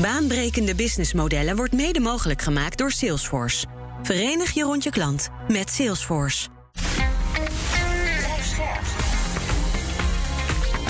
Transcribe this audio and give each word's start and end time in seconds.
Baanbrekende 0.00 0.74
businessmodellen 0.74 1.56
wordt 1.56 1.72
mede 1.72 2.00
mogelijk 2.00 2.42
gemaakt 2.42 2.78
door 2.78 2.90
Salesforce. 2.90 3.66
Verenig 4.02 4.50
je 4.50 4.62
rond 4.62 4.82
je 4.82 4.90
klant 4.90 5.28
met 5.48 5.70
Salesforce. 5.70 6.48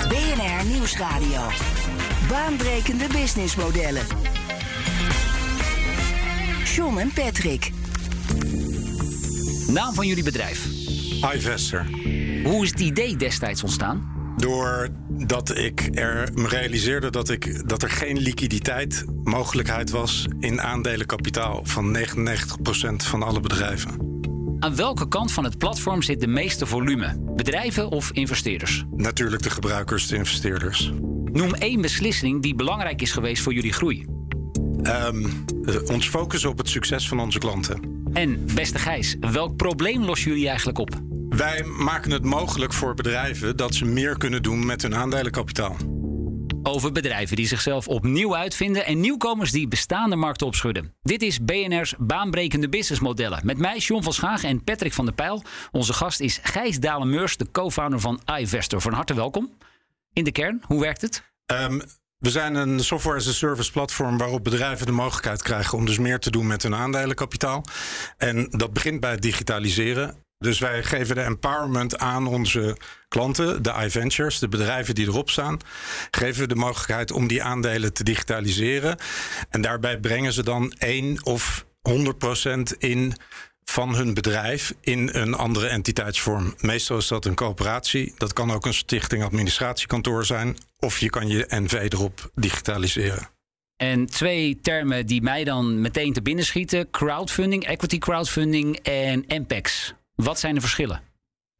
BNR 0.09 0.65
Nieuwsradio. 0.65 1.41
Baanbrekende 2.29 3.07
businessmodellen. 3.07 4.05
John 6.75 6.97
en 6.97 7.11
Patrick. 7.13 7.71
Naam 9.67 9.93
van 9.93 10.07
jullie 10.07 10.23
bedrijf? 10.23 10.65
iVester. 11.33 11.85
Hoe 12.43 12.63
is 12.63 12.69
het 12.69 12.79
idee 12.79 13.15
destijds 13.15 13.63
ontstaan? 13.63 14.18
Doordat 14.39 15.57
ik 15.57 15.89
er 15.93 16.29
me 16.33 16.47
realiseerde 16.47 17.09
dat, 17.09 17.29
ik, 17.29 17.69
dat 17.69 17.83
er 17.83 17.89
geen 17.89 18.17
liquiditeit 18.17 19.05
mogelijkheid 19.23 19.89
was 19.89 20.27
in 20.39 20.61
aandelenkapitaal 20.61 21.61
van 21.63 21.97
99% 21.97 22.01
van 22.95 23.23
alle 23.23 23.39
bedrijven. 23.39 24.07
Aan 24.59 24.75
welke 24.75 25.07
kant 25.07 25.31
van 25.31 25.43
het 25.43 25.57
platform 25.57 26.01
zit 26.01 26.19
de 26.19 26.27
meeste 26.27 26.65
volume? 26.65 27.15
Bedrijven 27.35 27.89
of 27.89 28.11
investeerders? 28.11 28.85
Natuurlijk 28.95 29.43
de 29.43 29.49
gebruikers, 29.49 30.07
de 30.07 30.15
investeerders. 30.15 30.91
Noem 31.31 31.53
één 31.53 31.81
beslissing 31.81 32.41
die 32.41 32.55
belangrijk 32.55 33.01
is 33.01 33.11
geweest 33.11 33.43
voor 33.43 33.53
jullie 33.53 33.73
groei. 33.73 34.05
Um, 34.83 35.45
ons 35.91 36.09
focussen 36.09 36.49
op 36.49 36.57
het 36.57 36.69
succes 36.69 37.07
van 37.07 37.19
onze 37.19 37.39
klanten. 37.39 37.81
En 38.13 38.45
beste 38.55 38.79
Gijs, 38.79 39.15
welk 39.19 39.55
probleem 39.55 40.03
lossen 40.03 40.31
jullie 40.31 40.47
eigenlijk 40.47 40.77
op? 40.77 41.08
Wij 41.29 41.63
maken 41.63 42.11
het 42.11 42.23
mogelijk 42.23 42.73
voor 42.73 42.93
bedrijven 42.93 43.57
dat 43.57 43.75
ze 43.75 43.85
meer 43.85 44.17
kunnen 44.17 44.43
doen 44.43 44.65
met 44.65 44.81
hun 44.81 44.95
aandelenkapitaal. 44.95 45.75
Over 46.63 46.91
bedrijven 46.91 47.35
die 47.35 47.47
zichzelf 47.47 47.87
opnieuw 47.87 48.35
uitvinden 48.35 48.85
en 48.85 48.99
nieuwkomers 48.99 49.51
die 49.51 49.67
bestaande 49.67 50.15
markten 50.15 50.47
opschudden. 50.47 50.93
Dit 51.01 51.21
is 51.21 51.43
BNR's 51.43 51.95
baanbrekende 51.97 52.69
businessmodellen. 52.69 53.39
Met 53.43 53.57
mij, 53.57 53.77
John 53.77 54.03
van 54.03 54.13
Schaag 54.13 54.43
en 54.43 54.63
Patrick 54.63 54.93
van 54.93 55.05
der 55.05 55.13
Pijl. 55.13 55.43
Onze 55.71 55.93
gast 55.93 56.19
is 56.19 56.39
Gijs 56.43 56.79
Dalemeurs, 56.79 57.37
de 57.37 57.51
co-founder 57.51 57.99
van 57.99 58.21
iVestor. 58.39 58.81
Van 58.81 58.93
harte 58.93 59.13
welkom. 59.13 59.51
In 60.13 60.23
de 60.23 60.31
kern, 60.31 60.61
hoe 60.65 60.81
werkt 60.81 61.01
het? 61.01 61.23
Um, 61.45 61.81
we 62.17 62.29
zijn 62.29 62.55
een 62.55 62.79
software 62.79 63.17
as 63.17 63.27
a 63.27 63.31
service 63.31 63.71
platform 63.71 64.17
waarop 64.17 64.43
bedrijven 64.43 64.85
de 64.85 64.91
mogelijkheid 64.91 65.41
krijgen 65.41 65.77
om 65.77 65.85
dus 65.85 65.97
meer 65.97 66.19
te 66.19 66.31
doen 66.31 66.47
met 66.47 66.63
hun 66.63 66.75
aandelenkapitaal. 66.75 67.63
En 68.17 68.47
dat 68.49 68.73
begint 68.73 68.99
bij 68.99 69.11
het 69.11 69.21
digitaliseren. 69.21 70.27
Dus 70.39 70.59
wij 70.59 70.83
geven 70.83 71.15
de 71.15 71.21
empowerment 71.21 71.97
aan 71.97 72.27
onze 72.27 72.77
klanten, 73.07 73.63
de 73.63 73.73
iVentures, 73.83 74.39
de 74.39 74.47
bedrijven 74.47 74.95
die 74.95 75.07
erop 75.07 75.29
staan. 75.29 75.59
Geven 76.11 76.41
we 76.41 76.47
de 76.47 76.55
mogelijkheid 76.55 77.11
om 77.11 77.27
die 77.27 77.43
aandelen 77.43 77.93
te 77.93 78.03
digitaliseren. 78.03 78.97
En 79.49 79.61
daarbij 79.61 79.99
brengen 79.99 80.33
ze 80.33 80.43
dan 80.43 80.73
1 80.77 81.25
of 81.25 81.65
100% 81.89 82.77
in 82.77 83.13
van 83.63 83.95
hun 83.95 84.13
bedrijf 84.13 84.73
in 84.81 85.09
een 85.13 85.33
andere 85.33 85.67
entiteitsvorm. 85.67 86.55
Meestal 86.59 86.97
is 86.97 87.07
dat 87.07 87.25
een 87.25 87.35
coöperatie. 87.35 88.13
Dat 88.17 88.33
kan 88.33 88.51
ook 88.51 88.65
een 88.65 88.73
stichting 88.73 89.23
administratiekantoor 89.23 90.25
zijn. 90.25 90.57
Of 90.79 90.99
je 90.99 91.09
kan 91.09 91.27
je 91.27 91.45
NV 91.49 91.73
erop 91.73 92.31
digitaliseren. 92.35 93.29
En 93.77 94.05
twee 94.05 94.59
termen 94.61 95.05
die 95.05 95.21
mij 95.21 95.43
dan 95.43 95.81
meteen 95.81 96.13
te 96.13 96.21
binnen 96.21 96.45
schieten: 96.45 96.89
crowdfunding, 96.89 97.65
equity 97.65 97.97
crowdfunding 97.97 98.77
en 98.77 99.25
MPEX. 99.27 99.93
Wat 100.23 100.39
zijn 100.39 100.55
de 100.55 100.61
verschillen? 100.61 101.01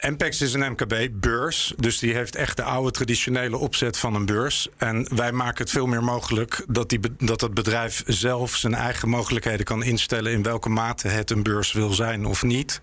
MPEX 0.07 0.41
is 0.41 0.53
een 0.53 0.71
MKB-beurs, 0.71 1.73
dus 1.77 1.99
die 1.99 2.13
heeft 2.13 2.35
echt 2.35 2.57
de 2.57 2.63
oude 2.63 2.91
traditionele 2.91 3.57
opzet 3.57 3.97
van 3.97 4.15
een 4.15 4.25
beurs. 4.25 4.67
En 4.77 5.15
wij 5.15 5.31
maken 5.31 5.63
het 5.63 5.71
veel 5.71 5.87
meer 5.87 6.03
mogelijk 6.03 6.63
dat, 6.67 6.89
die, 6.89 6.99
dat 7.17 7.41
het 7.41 7.53
bedrijf 7.53 8.03
zelf 8.05 8.55
zijn 8.55 8.73
eigen 8.73 9.09
mogelijkheden 9.09 9.65
kan 9.65 9.83
instellen 9.83 10.31
in 10.31 10.43
welke 10.43 10.69
mate 10.69 11.07
het 11.07 11.31
een 11.31 11.43
beurs 11.43 11.71
wil 11.71 11.89
zijn 11.89 12.25
of 12.25 12.43
niet. 12.43 12.79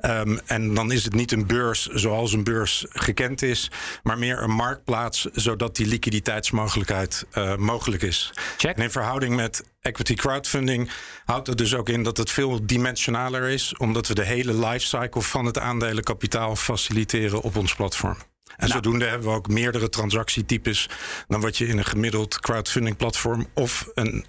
Um, 0.00 0.40
en 0.46 0.74
dan 0.74 0.92
is 0.92 1.04
het 1.04 1.14
niet 1.14 1.32
een 1.32 1.46
beurs 1.46 1.86
zoals 1.86 2.32
een 2.32 2.44
beurs 2.44 2.86
gekend 2.88 3.42
is, 3.42 3.70
maar 4.02 4.18
meer 4.18 4.42
een 4.42 4.54
marktplaats 4.54 5.28
zodat 5.32 5.76
die 5.76 5.86
liquiditeitsmogelijkheid 5.86 7.26
uh, 7.34 7.56
mogelijk 7.56 8.02
is. 8.02 8.32
Check. 8.56 8.76
En 8.76 8.82
in 8.82 8.90
verhouding 8.90 9.36
met 9.36 9.64
equity 9.86 10.14
crowdfunding 10.14 10.90
houdt 11.24 11.48
er 11.48 11.56
dus 11.56 11.74
ook 11.74 11.88
in 11.88 12.02
dat 12.02 12.16
het 12.16 12.30
veel 12.30 12.66
dimensionaler 12.66 13.48
is, 13.48 13.76
omdat 13.76 14.08
we 14.08 14.14
de 14.14 14.24
hele 14.24 14.66
lifecycle 14.66 15.22
van 15.22 15.44
het 15.44 15.58
aandelenkapitaal 15.58 16.56
faciliteren 16.56 17.42
op 17.42 17.56
ons 17.56 17.74
platform. 17.74 18.16
En 18.46 18.68
nou. 18.68 18.70
zodoende 18.70 19.04
hebben 19.04 19.28
we 19.28 19.34
ook 19.34 19.48
meerdere 19.48 19.88
transactietypes 19.88 20.88
dan 21.28 21.40
wat 21.40 21.58
je 21.58 21.66
in 21.66 21.78
een 21.78 21.84
gemiddeld 21.84 22.40
crowdfunding 22.40 22.96
platform 22.96 23.46
of 23.54 23.90
een 23.94 24.26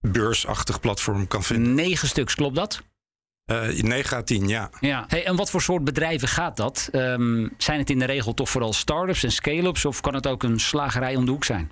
beursachtig 0.00 0.80
platform 0.80 1.26
kan 1.26 1.42
vinden. 1.42 1.74
Negen 1.74 2.08
stuks, 2.08 2.34
klopt 2.34 2.56
dat? 2.56 2.82
Uh, 3.50 3.82
9 3.82 4.16
à 4.16 4.22
10, 4.22 4.48
ja. 4.48 4.70
ja. 4.80 5.04
Hey, 5.08 5.24
en 5.24 5.36
wat 5.36 5.50
voor 5.50 5.62
soort 5.62 5.84
bedrijven 5.84 6.28
gaat 6.28 6.56
dat? 6.56 6.88
Um, 6.92 7.54
zijn 7.58 7.78
het 7.78 7.90
in 7.90 7.98
de 7.98 8.04
regel 8.04 8.34
toch 8.34 8.50
vooral 8.50 8.72
start-ups 8.72 9.24
en 9.24 9.32
scale-ups 9.32 9.84
of 9.84 10.00
kan 10.00 10.14
het 10.14 10.26
ook 10.26 10.42
een 10.42 10.60
slagerij 10.60 11.16
om 11.16 11.24
de 11.24 11.30
hoek 11.30 11.44
zijn? 11.44 11.70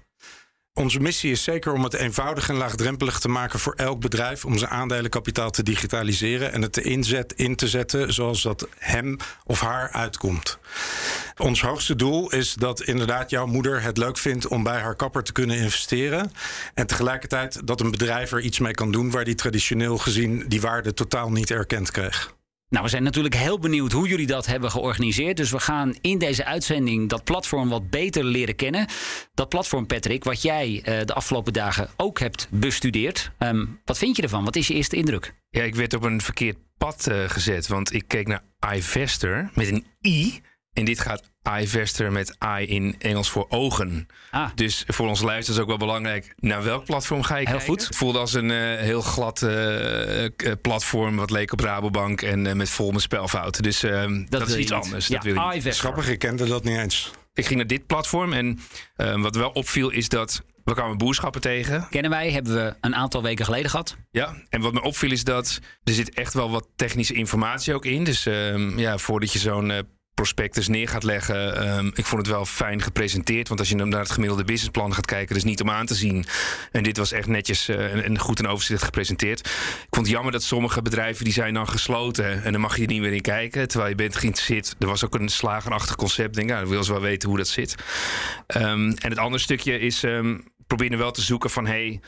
Onze 0.77 1.01
missie 1.01 1.31
is 1.31 1.43
zeker 1.43 1.73
om 1.73 1.85
het 1.85 1.95
eenvoudig 1.95 2.49
en 2.49 2.55
laagdrempelig 2.55 3.19
te 3.19 3.29
maken 3.29 3.59
voor 3.59 3.75
elk 3.75 4.01
bedrijf 4.01 4.45
om 4.45 4.59
zijn 4.59 4.71
aandelenkapitaal 4.71 5.51
te 5.51 5.63
digitaliseren 5.63 6.53
en 6.53 6.63
het 6.63 6.73
te 6.73 6.83
inzet, 6.83 7.33
in 7.33 7.57
te 7.57 7.69
zetten 7.69 8.13
zoals 8.13 8.43
dat 8.43 8.69
hem 8.79 9.17
of 9.45 9.61
haar 9.61 9.91
uitkomt. 9.91 10.59
Ons 11.37 11.63
hoogste 11.63 11.97
doel 11.97 12.31
is 12.31 12.55
dat 12.55 12.83
inderdaad 12.83 13.31
jouw 13.31 13.47
moeder 13.47 13.83
het 13.83 13.97
leuk 13.97 14.19
vindt 14.19 14.49
om 14.49 14.63
bij 14.63 14.81
haar 14.81 14.97
kapper 14.97 15.23
te 15.23 15.33
kunnen 15.33 15.57
investeren. 15.57 16.33
En 16.75 16.87
tegelijkertijd 16.87 17.67
dat 17.67 17.81
een 17.81 17.91
bedrijf 17.91 18.33
er 18.33 18.41
iets 18.41 18.59
mee 18.59 18.75
kan 18.75 18.93
doen 18.93 19.11
waar 19.11 19.25
die 19.25 19.35
traditioneel 19.35 19.99
gezien 19.99 20.45
die 20.49 20.61
waarde 20.61 20.95
totaal 20.95 21.31
niet 21.31 21.51
erkend 21.51 21.91
kreeg. 21.91 22.35
Nou, 22.75 22.87
we 22.87 22.93
zijn 22.93 23.03
natuurlijk 23.03 23.35
heel 23.35 23.59
benieuwd 23.59 23.93
hoe 23.93 24.09
jullie 24.09 24.27
dat 24.27 24.47
hebben 24.47 24.71
georganiseerd. 24.71 25.37
Dus 25.37 25.51
we 25.51 25.61
gaan 25.61 25.95
in 26.01 26.19
deze 26.19 26.45
uitzending 26.45 27.09
dat 27.09 27.25
platform 27.25 27.69
wat 27.69 27.91
beter 27.91 28.25
leren 28.25 28.57
kennen. 28.57 28.87
Dat 29.35 29.49
platform, 29.49 29.87
Patrick, 29.87 30.25
wat 30.25 30.43
jij 30.43 30.71
uh, 30.71 30.83
de 31.05 31.15
afgelopen 31.15 31.53
dagen 31.53 31.89
ook 31.97 32.19
hebt 32.19 32.49
bestudeerd. 32.51 33.31
Um, 33.39 33.81
wat 33.85 33.99
vind 33.99 34.17
je 34.17 34.23
ervan? 34.23 34.45
Wat 34.45 34.57
is 34.57 34.67
je 34.67 34.75
eerste 34.75 34.97
indruk? 34.97 35.35
Ja, 35.51 35.63
ik 35.63 35.75
werd 35.75 35.95
op 35.95 36.03
een 36.03 36.21
verkeerd 36.21 36.57
pad 36.79 37.07
uh, 37.09 37.29
gezet. 37.29 37.67
Want 37.67 37.93
ik 37.93 38.05
keek 38.07 38.27
naar 38.27 38.43
iVester 38.75 39.51
met 39.55 39.69
een 39.69 39.87
i. 40.07 40.41
En 40.75 40.85
dit 40.85 41.01
gaat 41.01 41.23
iVester 41.61 42.13
met 42.13 42.37
I 42.59 42.67
in 42.67 42.95
Engels 42.99 43.31
voor 43.31 43.47
ogen. 43.49 44.07
Ah. 44.31 44.51
Dus 44.55 44.85
voor 44.87 45.09
ons 45.09 45.21
luisteren 45.21 45.55
is 45.55 45.63
ook 45.63 45.69
wel 45.69 45.87
belangrijk. 45.87 46.35
Naar 46.37 46.63
welk 46.63 46.85
platform 46.85 47.23
ga 47.23 47.37
je 47.37 47.49
heel 47.49 47.57
kijken? 47.57 47.69
goed. 47.69 47.87
Het 47.87 47.97
voelde 47.97 48.19
als 48.19 48.33
een 48.33 48.51
uh, 48.51 48.77
heel 48.77 49.01
glad 49.01 49.43
uh, 49.43 50.27
platform 50.63 51.17
wat 51.17 51.31
leek 51.31 51.53
op 51.53 51.61
Rabobank 51.61 52.23
en 52.23 52.45
uh, 52.45 52.53
met 52.53 52.71
vol 52.71 52.93
met 52.93 53.03
spelfouten. 53.03 53.63
Dus 53.63 53.81
dat, 53.81 54.27
dat, 54.29 54.49
is 54.49 54.57
iets 54.57 54.71
niet. 54.71 54.73
anders. 54.73 55.07
Ja, 55.07 55.15
dat 55.15 55.25
wil 55.25 55.51
je 55.51 55.61
niet. 55.63 55.79
Grappig, 55.79 56.09
ik 56.09 56.19
kende 56.19 56.47
dat 56.47 56.65
niet 56.65 56.79
eens. 56.79 57.11
Ik 57.35 57.47
ging 57.47 57.57
naar 57.57 57.67
dit 57.67 57.87
platform 57.87 58.33
en 58.33 58.61
wat 58.97 59.37
wel 59.37 59.51
opviel 59.51 59.91
is 59.91 60.09
dat 60.09 60.43
we 60.65 60.75
kwamen 60.75 60.99
boerschappen 60.99 61.41
tegen. 61.41 61.87
Kennen 61.91 62.11
wij, 62.11 62.31
hebben 62.31 62.55
we 62.55 62.75
een 62.81 62.95
aantal 62.95 63.23
weken 63.23 63.45
geleden 63.45 63.71
gehad. 63.71 63.97
Ja, 64.11 64.35
en 64.49 64.61
wat 64.61 64.73
me 64.73 64.83
opviel 64.83 65.11
is 65.11 65.25
dat 65.25 65.61
er 65.85 65.93
zit 65.93 66.15
echt 66.15 66.35
wel 66.35 66.51
wat 66.51 66.69
technische 66.77 67.15
informatie 67.15 67.75
ook 67.75 67.85
in. 67.85 68.05
Dus 68.05 68.27
uh, 68.27 68.79
ja, 68.79 68.99
voordat 68.99 69.33
je 69.33 69.39
zo'n 69.39 69.71
uh, 69.71 69.79
prospectus 70.15 70.69
neer 70.69 70.89
gaat 70.89 71.03
leggen. 71.03 71.69
Um, 71.77 71.91
ik 71.95 72.05
vond 72.05 72.23
het 72.27 72.31
wel 72.31 72.45
fijn 72.45 72.83
gepresenteerd. 72.83 73.49
Want 73.49 73.61
als 73.61 73.69
je 73.69 73.75
naar 73.75 74.01
het 74.01 74.11
gemiddelde 74.11 74.45
businessplan 74.45 74.95
gaat 74.95 75.07
kijken, 75.07 75.29
dat 75.29 75.37
is 75.37 75.45
niet 75.45 75.61
om 75.61 75.71
aan 75.71 75.87
te 75.87 75.95
zien. 75.95 76.25
En 76.71 76.83
dit 76.83 76.97
was 76.97 77.13
echt 77.13 77.27
netjes 77.27 77.69
uh, 77.69 78.05
en, 78.05 78.19
goed 78.19 78.39
en 78.39 78.47
overzichtelijk 78.47 78.85
gepresenteerd. 78.85 79.41
Ik 79.41 79.87
vond 79.91 80.07
het 80.07 80.15
jammer 80.15 80.33
dat 80.33 80.43
sommige 80.43 80.83
bedrijven 80.83 81.25
die 81.25 81.33
zijn 81.33 81.55
dan 81.55 81.69
gesloten. 81.69 82.43
En 82.43 82.53
dan 82.53 82.61
mag 82.61 82.77
je 82.77 82.83
er 82.83 82.89
niet 82.89 83.01
meer 83.01 83.13
in 83.13 83.21
kijken. 83.21 83.69
Terwijl 83.69 83.91
je 83.91 83.97
bent 83.97 84.17
geïnteresseerd. 84.17 84.75
Er 84.79 84.87
was 84.87 85.05
ook 85.05 85.15
een 85.15 85.29
slagerachtig 85.29 85.97
concept. 85.97 86.35
Denk, 86.35 86.49
ja, 86.49 86.61
dan 86.61 86.69
wil 86.69 86.85
ze 86.85 86.93
wel 86.93 87.01
weten 87.01 87.29
hoe 87.29 87.39
dat 87.39 87.49
zit. 87.49 87.75
Um, 88.57 88.91
en 88.91 89.11
het 89.11 89.19
andere 89.19 89.43
stukje 89.43 89.79
is 89.79 90.03
um, 90.03 90.45
proberen 90.67 90.99
wel 90.99 91.11
te 91.11 91.23
zoeken 91.23 91.51
van 91.51 91.67
hey, 91.67 92.01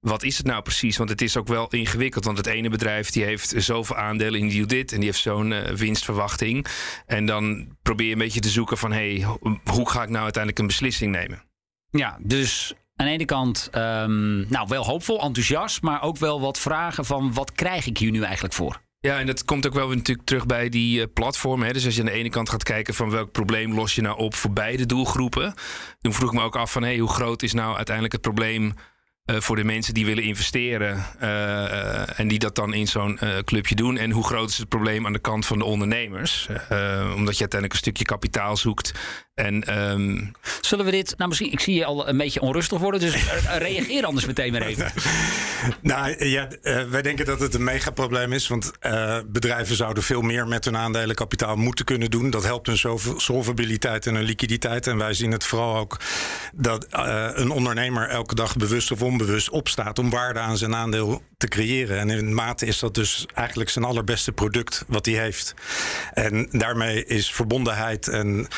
wat 0.00 0.22
is 0.22 0.36
het 0.36 0.46
nou 0.46 0.62
precies? 0.62 0.96
Want 0.96 1.10
het 1.10 1.22
is 1.22 1.36
ook 1.36 1.46
wel 1.46 1.68
ingewikkeld. 1.68 2.24
Want 2.24 2.36
het 2.36 2.46
ene 2.46 2.68
bedrijf 2.68 3.10
die 3.10 3.24
heeft 3.24 3.54
zoveel 3.56 3.96
aandelen 3.96 4.40
in 4.40 4.48
die 4.48 4.66
dit. 4.66 4.92
En 4.92 4.96
die 4.96 5.06
heeft 5.06 5.20
zo'n 5.20 5.50
uh, 5.50 5.64
winstverwachting. 5.64 6.66
En 7.06 7.26
dan 7.26 7.76
probeer 7.82 8.06
je 8.06 8.12
een 8.12 8.18
beetje 8.18 8.40
te 8.40 8.48
zoeken 8.48 8.78
van... 8.78 8.92
hey, 8.92 9.26
hoe 9.64 9.90
ga 9.90 10.02
ik 10.02 10.08
nou 10.08 10.22
uiteindelijk 10.22 10.58
een 10.58 10.66
beslissing 10.66 11.12
nemen? 11.12 11.42
Ja, 11.90 12.18
dus 12.22 12.74
aan 12.96 13.06
de 13.06 13.12
ene 13.12 13.24
kant 13.24 13.70
um, 13.74 14.46
nou, 14.48 14.68
wel 14.68 14.84
hoopvol, 14.84 15.22
enthousiast... 15.22 15.82
maar 15.82 16.02
ook 16.02 16.16
wel 16.16 16.40
wat 16.40 16.58
vragen 16.58 17.04
van 17.04 17.32
wat 17.32 17.52
krijg 17.52 17.86
ik 17.86 17.98
hier 17.98 18.10
nu 18.10 18.22
eigenlijk 18.22 18.54
voor? 18.54 18.80
Ja, 19.02 19.18
en 19.18 19.26
dat 19.26 19.44
komt 19.44 19.66
ook 19.66 19.74
wel 19.74 19.86
weer 19.86 19.96
natuurlijk 19.96 20.26
terug 20.26 20.46
bij 20.46 20.68
die 20.68 21.00
uh, 21.00 21.06
platform. 21.14 21.62
Hè. 21.62 21.72
Dus 21.72 21.84
als 21.84 21.94
je 21.94 22.00
aan 22.00 22.06
de 22.06 22.12
ene 22.12 22.30
kant 22.30 22.48
gaat 22.50 22.62
kijken 22.62 22.94
van 22.94 23.10
welk 23.10 23.32
probleem 23.32 23.74
los 23.74 23.94
je 23.94 24.02
nou 24.02 24.18
op 24.18 24.34
voor 24.34 24.52
beide 24.52 24.86
doelgroepen. 24.86 25.54
Dan 26.00 26.12
vroeg 26.12 26.32
ik 26.32 26.38
me 26.38 26.44
ook 26.44 26.56
af 26.56 26.72
van 26.72 26.82
hey, 26.82 26.98
hoe 26.98 27.08
groot 27.08 27.42
is 27.42 27.52
nou 27.52 27.76
uiteindelijk 27.76 28.12
het 28.12 28.22
probleem 28.22 28.74
voor 29.38 29.56
de 29.56 29.64
mensen 29.64 29.94
die 29.94 30.06
willen 30.06 30.22
investeren 30.22 31.04
en 32.16 32.28
die 32.28 32.38
dat 32.38 32.54
dan 32.54 32.74
in 32.74 32.86
zo'n 32.86 33.18
clubje 33.44 33.74
doen? 33.74 33.96
En 33.96 34.10
hoe 34.10 34.24
groot 34.24 34.48
is 34.48 34.58
het 34.58 34.68
probleem 34.68 35.06
aan 35.06 35.12
de 35.12 35.18
kant 35.18 35.46
van 35.46 35.58
de 35.58 35.64
ondernemers? 35.64 36.48
omdat 37.16 37.34
je 37.34 37.40
uiteindelijk 37.40 37.72
een 37.72 37.78
stukje 37.78 38.04
kapitaal 38.04 38.56
zoekt. 38.56 38.92
En, 39.34 39.64
ehm, 39.64 40.24
Zullen 40.60 40.84
we 40.84 40.90
dit, 40.90 41.14
nou 41.16 41.28
misschien, 41.28 41.52
ik 41.52 41.60
zie 41.60 41.74
je 41.74 41.84
al 41.84 42.08
een 42.08 42.16
beetje 42.16 42.40
onrustig 42.40 42.78
worden, 42.78 43.00
dus 43.00 43.14
reageer 43.58 44.04
anders 44.04 44.26
meteen 44.26 44.52
maar 44.52 44.62
even. 44.62 44.92
nou 45.80 46.24
ja, 46.24 46.48
wij 46.90 47.02
denken 47.02 47.26
dat 47.26 47.40
het 47.40 47.54
een 47.54 47.64
megaprobleem 47.64 48.32
is, 48.32 48.48
want 48.48 48.72
bedrijven 49.26 49.76
zouden 49.76 50.02
veel 50.02 50.20
meer 50.20 50.48
met 50.48 50.64
hun 50.64 50.76
aandelenkapitaal 50.76 51.56
moeten 51.56 51.84
kunnen 51.84 52.10
doen. 52.10 52.30
Dat 52.30 52.44
helpt 52.44 52.66
hun 52.66 52.98
solvabiliteit 53.16 54.06
en 54.06 54.14
hun 54.14 54.24
liquiditeit. 54.24 54.86
En 54.86 54.96
wij 54.96 55.14
zien 55.14 55.32
het 55.32 55.44
vooral 55.44 55.76
ook 55.76 56.00
dat 56.54 56.86
uh, 56.92 57.28
een 57.32 57.50
ondernemer 57.50 58.08
elke 58.08 58.34
dag 58.34 58.56
bewust 58.56 58.90
of 58.90 59.02
onbewust 59.02 59.19
opstaat 59.50 59.98
om 59.98 60.10
waarde 60.10 60.38
aan 60.38 60.58
zijn 60.58 60.74
aandeel 60.74 61.22
te 61.36 61.48
creëren. 61.48 61.98
En 61.98 62.10
in 62.10 62.34
mate 62.34 62.66
is 62.66 62.78
dat 62.78 62.94
dus 62.94 63.26
eigenlijk 63.34 63.70
zijn 63.70 63.84
allerbeste 63.84 64.32
product 64.32 64.84
wat 64.86 65.06
hij 65.06 65.14
heeft. 65.14 65.54
En 66.12 66.48
daarmee 66.50 67.04
is 67.04 67.32
verbondenheid 67.32 68.08
en 68.08 68.48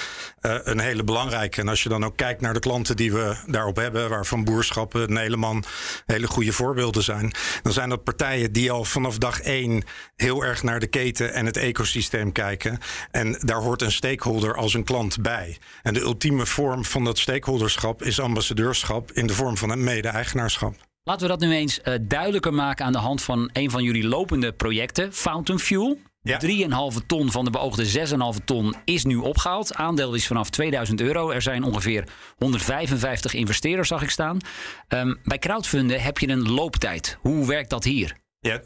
uh, 0.42 0.54
een 0.62 0.78
hele 0.78 1.04
belangrijke. 1.04 1.60
En 1.60 1.68
als 1.68 1.82
je 1.82 1.88
dan 1.88 2.04
ook 2.04 2.16
kijkt 2.16 2.40
naar 2.40 2.54
de 2.54 2.60
klanten 2.60 2.96
die 2.96 3.12
we 3.12 3.36
daarop 3.46 3.76
hebben, 3.76 4.08
waarvan 4.08 4.44
Boerschappen, 4.44 5.12
Nederland 5.12 5.66
hele 6.06 6.26
goede 6.26 6.52
voorbeelden 6.52 7.02
zijn, 7.02 7.32
dan 7.62 7.72
zijn 7.72 7.88
dat 7.88 8.04
partijen 8.04 8.52
die 8.52 8.70
al 8.70 8.84
vanaf 8.84 9.18
dag 9.18 9.40
één 9.40 9.84
heel 10.16 10.44
erg 10.44 10.62
naar 10.62 10.80
de 10.80 10.86
keten 10.86 11.32
en 11.32 11.46
het 11.46 11.56
ecosysteem 11.56 12.32
kijken. 12.32 12.78
En 13.10 13.38
daar 13.40 13.60
hoort 13.62 13.82
een 13.82 13.92
stakeholder 13.92 14.56
als 14.56 14.74
een 14.74 14.84
klant 14.84 15.22
bij. 15.22 15.58
En 15.82 15.94
de 15.94 16.00
ultieme 16.00 16.46
vorm 16.46 16.84
van 16.84 17.04
dat 17.04 17.18
stakeholderschap 17.18 18.02
is 18.02 18.20
ambassadeurschap 18.20 19.12
in 19.12 19.26
de 19.26 19.34
vorm 19.34 19.56
van 19.56 19.70
een 19.70 19.84
mede-eigenaarschap. 19.84 20.74
Laten 21.04 21.22
we 21.22 21.28
dat 21.28 21.40
nu 21.40 21.54
eens 21.54 21.80
uh, 21.84 21.94
duidelijker 22.00 22.54
maken 22.54 22.84
aan 22.84 22.92
de 22.92 22.98
hand 22.98 23.22
van 23.22 23.50
een 23.52 23.70
van 23.70 23.82
jullie 23.82 24.08
lopende 24.08 24.52
projecten, 24.52 25.12
Fountain 25.12 25.60
Fuel. 25.60 25.98
Ja. 26.22 26.40
3,5 26.92 27.06
ton 27.06 27.30
van 27.30 27.44
de 27.44 27.50
beoogde 27.50 28.08
6,5 28.38 28.44
ton 28.44 28.74
is 28.84 29.04
nu 29.04 29.16
opgehaald. 29.16 29.74
Aandeel 29.74 30.14
is 30.14 30.26
vanaf 30.26 30.50
2000 30.50 31.00
euro. 31.00 31.30
Er 31.30 31.42
zijn 31.42 31.62
ongeveer 31.62 32.08
155 32.36 33.34
investeerders, 33.34 33.88
zag 33.88 34.02
ik 34.02 34.10
staan. 34.10 34.38
Um, 34.88 35.18
bij 35.24 35.38
crowdfunden 35.38 36.00
heb 36.00 36.18
je 36.18 36.28
een 36.28 36.50
looptijd. 36.50 37.18
Hoe 37.20 37.46
werkt 37.46 37.70
dat 37.70 37.84
hier? 37.84 38.21
Ja, 38.44 38.60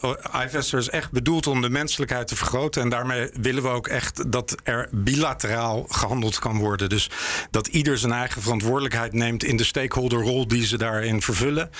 iVestor 0.45 0.79
is 0.79 0.89
echt 0.89 1.11
bedoeld 1.11 1.47
om 1.47 1.61
de 1.61 1.71
menselijkheid 1.71 2.29
te 2.29 2.37
vergroten. 2.37 2.83
En 2.83 2.89
daarmee 2.89 3.31
willen 3.41 3.63
we 3.63 3.69
ook 3.69 3.87
echt 3.87 4.33
dat 4.33 4.57
er 4.63 4.89
bilateraal 4.91 5.85
gehandeld 5.89 6.39
kan 6.39 6.59
worden. 6.59 6.89
Dus 6.89 7.11
dat 7.51 7.67
ieder 7.67 7.99
zijn 7.99 8.13
eigen 8.13 8.43
verantwoordelijkheid 8.43 9.13
neemt 9.13 9.45
in 9.45 9.57
de 9.57 9.65
stakeholderrol 9.65 10.49
die 10.49 10.67
ze 10.67 10.79
daarin 10.79 11.23
vervullen. 11.23 11.71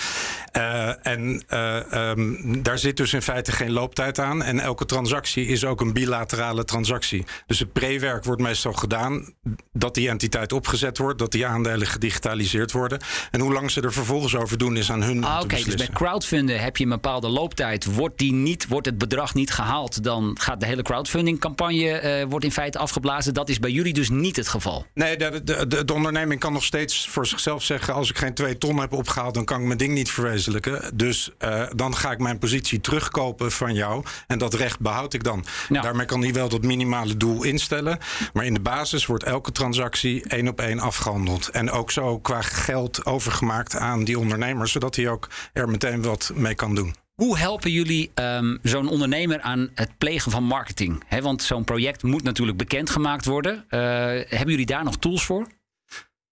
Uh, 0.57 1.07
en 1.07 1.45
uh, 1.49 2.11
um, 2.11 2.63
daar 2.63 2.79
zit 2.79 2.97
dus 2.97 3.13
in 3.13 3.23
feite 3.23 3.53
geen 3.53 3.71
looptijd 3.71 4.19
aan. 4.19 4.43
En 4.43 4.61
elke 4.61 4.85
transactie 4.85 5.47
is 5.47 5.65
ook 5.65 5.81
een 5.81 5.93
bilaterale 5.93 6.65
transactie. 6.65 7.25
Dus 7.47 7.59
het 7.59 7.73
prewerk 7.73 8.25
wordt 8.25 8.43
meestal 8.43 8.73
gedaan 8.73 9.35
dat 9.73 9.95
die 9.95 10.09
entiteit 10.09 10.53
opgezet 10.53 10.99
wordt, 10.99 11.19
dat 11.19 11.33
die 11.33 11.47
aandelen 11.47 11.87
gedigitaliseerd 11.87 12.73
worden. 12.73 13.01
En 13.31 13.41
hoe 13.41 13.53
lang 13.53 13.71
ze 13.71 13.81
er 13.81 13.93
vervolgens 13.93 14.37
over 14.37 14.59
doen, 14.59 14.77
is 14.77 14.91
aan 14.91 15.03
hun. 15.03 15.25
Ah, 15.25 15.41
Oké, 15.43 15.63
dus 15.63 15.75
bij 15.75 15.89
crowdfunden 15.93 16.61
heb 16.61 16.77
je 16.77 16.85
een 16.85 16.91
bepaalde 16.91 17.29
looptijd 17.29 17.85
Wordt, 17.87 18.19
die 18.19 18.33
niet, 18.33 18.69
wordt 18.69 18.87
het 18.87 18.99
bedrag 18.99 19.35
niet 19.35 19.51
gehaald, 19.51 20.03
dan 20.03 20.37
gaat 20.41 20.61
de 20.61 20.67
hele 20.67 20.83
crowdfunding-campagne 20.83 22.21
uh, 22.21 22.31
wordt 22.31 22.45
in 22.45 22.53
feite 22.53 22.79
afgeblazen. 22.79 23.35
Dat 23.35 23.49
is 23.49 23.59
bij 23.59 23.71
jullie 23.71 23.93
dus 23.93 24.09
niet 24.09 24.37
het 24.37 24.49
geval. 24.49 24.87
Nee, 24.95 25.17
de, 25.17 25.43
de, 25.45 25.67
de, 25.67 25.85
de, 25.85 25.95
onderneming 25.95 26.41
kan 26.41 26.53
nog 26.53 26.65
steeds 26.65 27.09
voor 27.09 27.27
zichzelf 27.27 27.63
zeggen: 27.63 27.95
als 27.95 28.11
ik 28.11 28.19
geen 28.19 28.35
twee 28.35 28.59
ton 28.59 28.79
heb 28.81 28.93
opgehaald, 28.93 29.35
dan 29.35 29.45
kan 29.45 29.61
ik 29.61 29.67
mijn 29.67 29.79
ding 29.79 29.93
niet 29.93 30.11
verwezenlijken. 30.11 30.97
Dus 30.97 31.31
uh, 31.45 31.63
dan 31.75 31.97
ga 31.97 32.11
ik 32.11 32.19
mijn 32.19 32.39
positie 32.39 32.81
terugkopen 32.81 33.53
van 33.53 33.75
jou. 33.75 34.05
En 34.27 34.39
dat 34.39 34.55
recht 34.55 34.81
behoud 34.81 35.15
ik 35.15 35.25
dan. 35.25 35.45
Nou. 35.69 35.83
Daarmee 35.83 36.07
kan 36.07 36.23
hij 36.23 36.33
wel 36.33 36.49
dat 36.49 36.63
minimale 36.63 37.17
doel 37.17 37.43
instellen. 37.43 37.99
Maar 38.33 38.45
in 38.45 38.55
de 38.55 38.61
basis 38.61 39.07
wordt 39.07 39.25
elke 39.25 39.53
transactie 39.53 40.29
één 40.29 40.49
op 40.49 40.61
één 40.61 40.81
afgehandeld. 40.81 41.49
En 41.49 41.71
ook 41.71 41.91
zo 41.91 42.19
qua 42.19 42.43
geld 42.43 43.07
overgemaakt 43.07 43.77
aan 43.77 44.05
die 44.05 44.19
ondernemer, 44.19 44.69
zodat 44.69 44.97
hij 44.97 45.09
ook 45.09 45.29
er 45.53 45.69
meteen 45.69 46.03
wat 46.03 46.33
mee 46.35 46.55
kan 46.55 46.75
doen. 46.75 46.95
Hoe 47.17 47.39
helpen 47.39 47.71
jullie 47.71 48.11
um, 48.15 48.59
zo'n 48.63 48.89
ondernemer 48.89 49.41
aan 49.41 49.71
het 49.75 49.99
plegen 49.99 50.31
van 50.31 50.45
marketing? 50.45 51.21
Want 51.21 51.43
zo'n 51.43 51.65
project 51.65 52.03
moet 52.03 52.23
natuurlijk 52.23 52.59
bekendgemaakt 52.59 53.25
worden. 53.25 53.55
Uh, 53.55 53.81
hebben 54.11 54.49
jullie 54.49 54.67
daar 54.67 54.85
nog 54.85 54.99
tools 54.99 55.25
voor? 55.25 55.47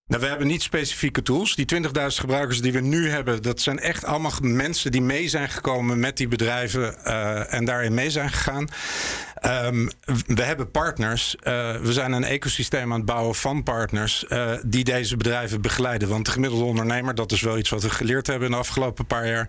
Nou, 0.06 0.22
we 0.22 0.28
hebben 0.28 0.46
niet 0.46 0.62
specifieke 0.62 1.22
tools. 1.22 1.54
Die 1.54 1.66
20.000 1.74 1.88
gebruikers 2.06 2.60
die 2.60 2.72
we 2.72 2.80
nu 2.80 3.08
hebben, 3.08 3.42
dat 3.42 3.60
zijn 3.60 3.78
echt 3.78 4.04
allemaal 4.04 4.32
mensen 4.40 4.92
die 4.92 5.02
mee 5.02 5.28
zijn 5.28 5.48
gekomen 5.48 6.00
met 6.00 6.16
die 6.16 6.28
bedrijven 6.28 6.96
uh, 7.06 7.52
en 7.52 7.64
daarin 7.64 7.94
mee 7.94 8.10
zijn 8.10 8.30
gegaan. 8.30 8.68
Um, 9.46 9.90
we 10.26 10.42
hebben 10.42 10.70
partners. 10.70 11.36
Uh, 11.38 11.42
we 11.76 11.92
zijn 11.92 12.12
een 12.12 12.24
ecosysteem 12.24 12.92
aan 12.92 12.98
het 12.98 13.06
bouwen 13.06 13.34
van 13.34 13.62
partners 13.62 14.24
uh, 14.28 14.52
die 14.66 14.84
deze 14.84 15.16
bedrijven 15.16 15.60
begeleiden. 15.60 16.08
Want 16.08 16.24
de 16.26 16.30
gemiddelde 16.30 16.64
ondernemer, 16.64 17.14
dat 17.14 17.32
is 17.32 17.40
wel 17.40 17.58
iets 17.58 17.70
wat 17.70 17.82
we 17.82 17.90
geleerd 17.90 18.26
hebben 18.26 18.46
in 18.46 18.52
de 18.52 18.58
afgelopen 18.58 19.06
paar 19.06 19.28
jaar. 19.28 19.48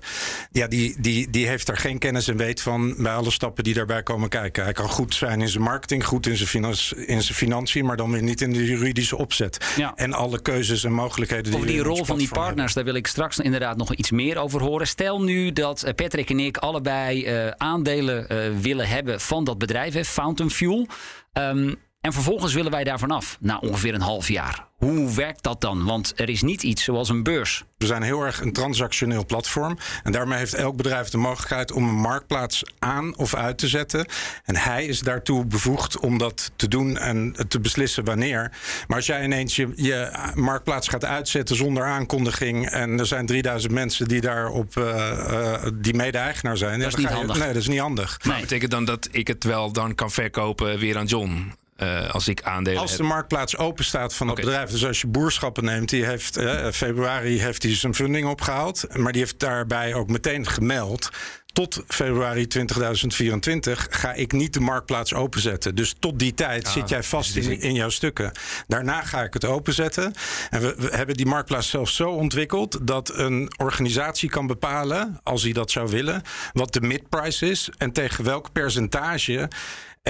Ja, 0.51 0.67
die, 0.67 0.95
die, 0.99 1.29
die 1.29 1.47
heeft 1.47 1.65
daar 1.67 1.77
geen 1.77 1.99
kennis 1.99 2.27
en 2.27 2.37
weet 2.37 2.61
van 2.61 2.95
bij 2.97 3.13
alle 3.13 3.31
stappen 3.31 3.63
die 3.63 3.73
daarbij 3.73 4.03
komen 4.03 4.29
kijken. 4.29 4.63
Hij 4.63 4.73
kan 4.73 4.89
goed 4.89 5.15
zijn 5.15 5.41
in 5.41 5.49
zijn 5.49 5.63
marketing, 5.63 6.05
goed 6.05 6.27
in 6.27 6.37
zijn, 6.37 6.49
financi 6.49 6.95
in 6.95 7.21
zijn 7.21 7.37
financiën, 7.37 7.85
maar 7.85 7.97
dan 7.97 8.11
weer 8.11 8.23
niet 8.23 8.41
in 8.41 8.53
de 8.53 8.65
juridische 8.65 9.17
opzet. 9.17 9.65
Ja. 9.75 9.93
En 9.95 10.13
alle 10.13 10.41
keuzes 10.41 10.83
en 10.83 10.91
mogelijkheden 10.91 11.43
die 11.43 11.55
Over 11.55 11.67
die 11.67 11.81
rol 11.81 12.05
van 12.05 12.17
die 12.17 12.27
partners, 12.27 12.55
hebben. 12.55 12.73
daar 12.73 12.83
wil 12.83 12.95
ik 12.95 13.07
straks 13.07 13.39
inderdaad 13.39 13.77
nog 13.77 13.93
iets 13.93 14.11
meer 14.11 14.37
over 14.37 14.61
horen. 14.61 14.87
Stel 14.87 15.21
nu 15.21 15.53
dat 15.53 15.83
eh, 15.83 15.93
Patrick 15.93 16.29
en 16.29 16.39
ik 16.39 16.57
allebei 16.57 17.43
uh, 17.45 17.51
aandelen 17.57 18.27
willen 18.61 18.87
hebben 18.87 19.21
van 19.21 19.43
dat 19.43 19.57
bedrijf 19.57 19.84
bedrijf, 19.85 20.09
Fountain 20.09 20.49
Fuel. 20.49 20.87
Um, 21.33 21.75
en 22.05 22.13
vervolgens 22.13 22.53
willen 22.53 22.71
wij 22.71 22.83
daarvan 22.83 23.11
af, 23.11 23.37
na 23.39 23.57
ongeveer 23.57 23.93
een 23.93 24.01
half 24.01 24.27
jaar. 24.27 24.67
Hoe 24.75 25.13
werkt 25.13 25.43
dat 25.43 25.61
dan? 25.61 25.85
Want 25.85 26.13
er 26.15 26.29
is 26.29 26.41
niet 26.41 26.63
iets 26.63 26.83
zoals 26.83 27.09
een 27.09 27.23
beurs. 27.23 27.63
We 27.77 27.85
zijn 27.85 28.01
heel 28.01 28.21
erg 28.21 28.41
een 28.41 28.53
transactioneel 28.53 29.25
platform. 29.25 29.77
En 30.03 30.11
daarmee 30.11 30.37
heeft 30.37 30.53
elk 30.53 30.75
bedrijf 30.75 31.09
de 31.09 31.17
mogelijkheid 31.17 31.71
om 31.71 31.87
een 31.87 31.95
marktplaats 31.95 32.63
aan 32.79 33.17
of 33.17 33.35
uit 33.35 33.57
te 33.57 33.67
zetten. 33.67 34.05
En 34.43 34.55
hij 34.55 34.85
is 34.85 34.99
daartoe 34.99 35.45
bevoegd 35.45 35.99
om 35.99 36.17
dat 36.17 36.51
te 36.55 36.67
doen 36.67 36.97
en 36.97 37.35
te 37.47 37.59
beslissen 37.59 38.03
wanneer. 38.03 38.51
Maar 38.87 38.97
als 38.97 39.05
jij 39.05 39.23
ineens 39.23 39.55
je, 39.55 39.71
je 39.75 40.31
marktplaats 40.35 40.87
gaat 40.87 41.05
uitzetten 41.05 41.55
zonder 41.55 41.85
aankondiging. 41.85 42.69
en 42.69 42.99
er 42.99 43.05
zijn 43.05 43.25
3000 43.25 43.73
mensen 43.73 44.07
die 44.07 44.21
daarop 44.21 44.75
uh, 44.75 44.85
uh, 44.85 45.63
die 45.73 45.93
mede-eigenaar 45.93 46.57
zijn. 46.57 46.79
Dat 46.79 46.87
is 46.87 46.95
niet 46.95 47.07
handig. 47.07 47.37
Nee, 47.37 47.47
dat 47.47 47.61
is 47.61 47.67
niet 47.67 47.79
handig. 47.79 48.19
Maar 48.23 48.39
betekent 48.39 48.71
dan 48.71 48.85
dat 48.85 49.07
ik 49.11 49.27
het 49.27 49.43
wel 49.43 49.71
dan 49.71 49.95
kan 49.95 50.11
verkopen 50.11 50.79
weer 50.79 50.97
aan 50.97 51.05
John? 51.05 51.53
Uh, 51.77 52.09
als 52.09 52.27
ik 52.27 52.41
aandelen 52.41 52.81
Als 52.81 52.97
de 52.97 53.03
marktplaats 53.03 53.57
open 53.57 53.85
staat 53.85 54.13
van 54.13 54.29
okay. 54.29 54.43
bedrijf. 54.43 54.69
Dus 54.69 54.85
als 54.85 55.01
je 55.01 55.07
boerschappen 55.07 55.63
neemt, 55.63 55.89
die 55.89 56.05
heeft 56.05 56.37
uh, 56.37 56.71
februari 56.71 57.41
heeft 57.41 57.63
hij 57.63 57.75
zijn 57.75 57.95
funding 57.95 58.27
opgehaald. 58.27 58.85
Maar 58.97 59.11
die 59.11 59.21
heeft 59.21 59.39
daarbij 59.39 59.93
ook 59.93 60.09
meteen 60.09 60.47
gemeld. 60.47 61.09
Tot 61.53 61.83
februari 61.87 62.47
2024 62.47 63.87
ga 63.89 64.13
ik 64.13 64.31
niet 64.31 64.53
de 64.53 64.59
marktplaats 64.59 65.13
openzetten. 65.13 65.75
Dus 65.75 65.95
tot 65.99 66.19
die 66.19 66.33
tijd 66.33 66.65
ah, 66.65 66.73
zit 66.73 66.89
jij 66.89 67.03
vast 67.03 67.35
in, 67.35 67.59
in 67.59 67.73
jouw 67.73 67.89
stukken. 67.89 68.31
Daarna 68.67 69.01
ga 69.01 69.23
ik 69.23 69.33
het 69.33 69.45
openzetten. 69.45 70.13
En 70.49 70.61
we, 70.61 70.75
we 70.77 70.95
hebben 70.95 71.15
die 71.15 71.25
marktplaats 71.25 71.69
zelfs 71.69 71.95
zo 71.95 72.09
ontwikkeld 72.09 72.87
dat 72.87 73.17
een 73.17 73.53
organisatie 73.57 74.29
kan 74.29 74.47
bepalen, 74.47 75.19
als 75.23 75.43
hij 75.43 75.51
dat 75.51 75.71
zou 75.71 75.89
willen, 75.89 76.21
wat 76.53 76.73
de 76.73 76.81
midprice 76.81 77.49
is 77.49 77.69
en 77.77 77.91
tegen 77.91 78.23
welk 78.23 78.51
percentage 78.51 79.49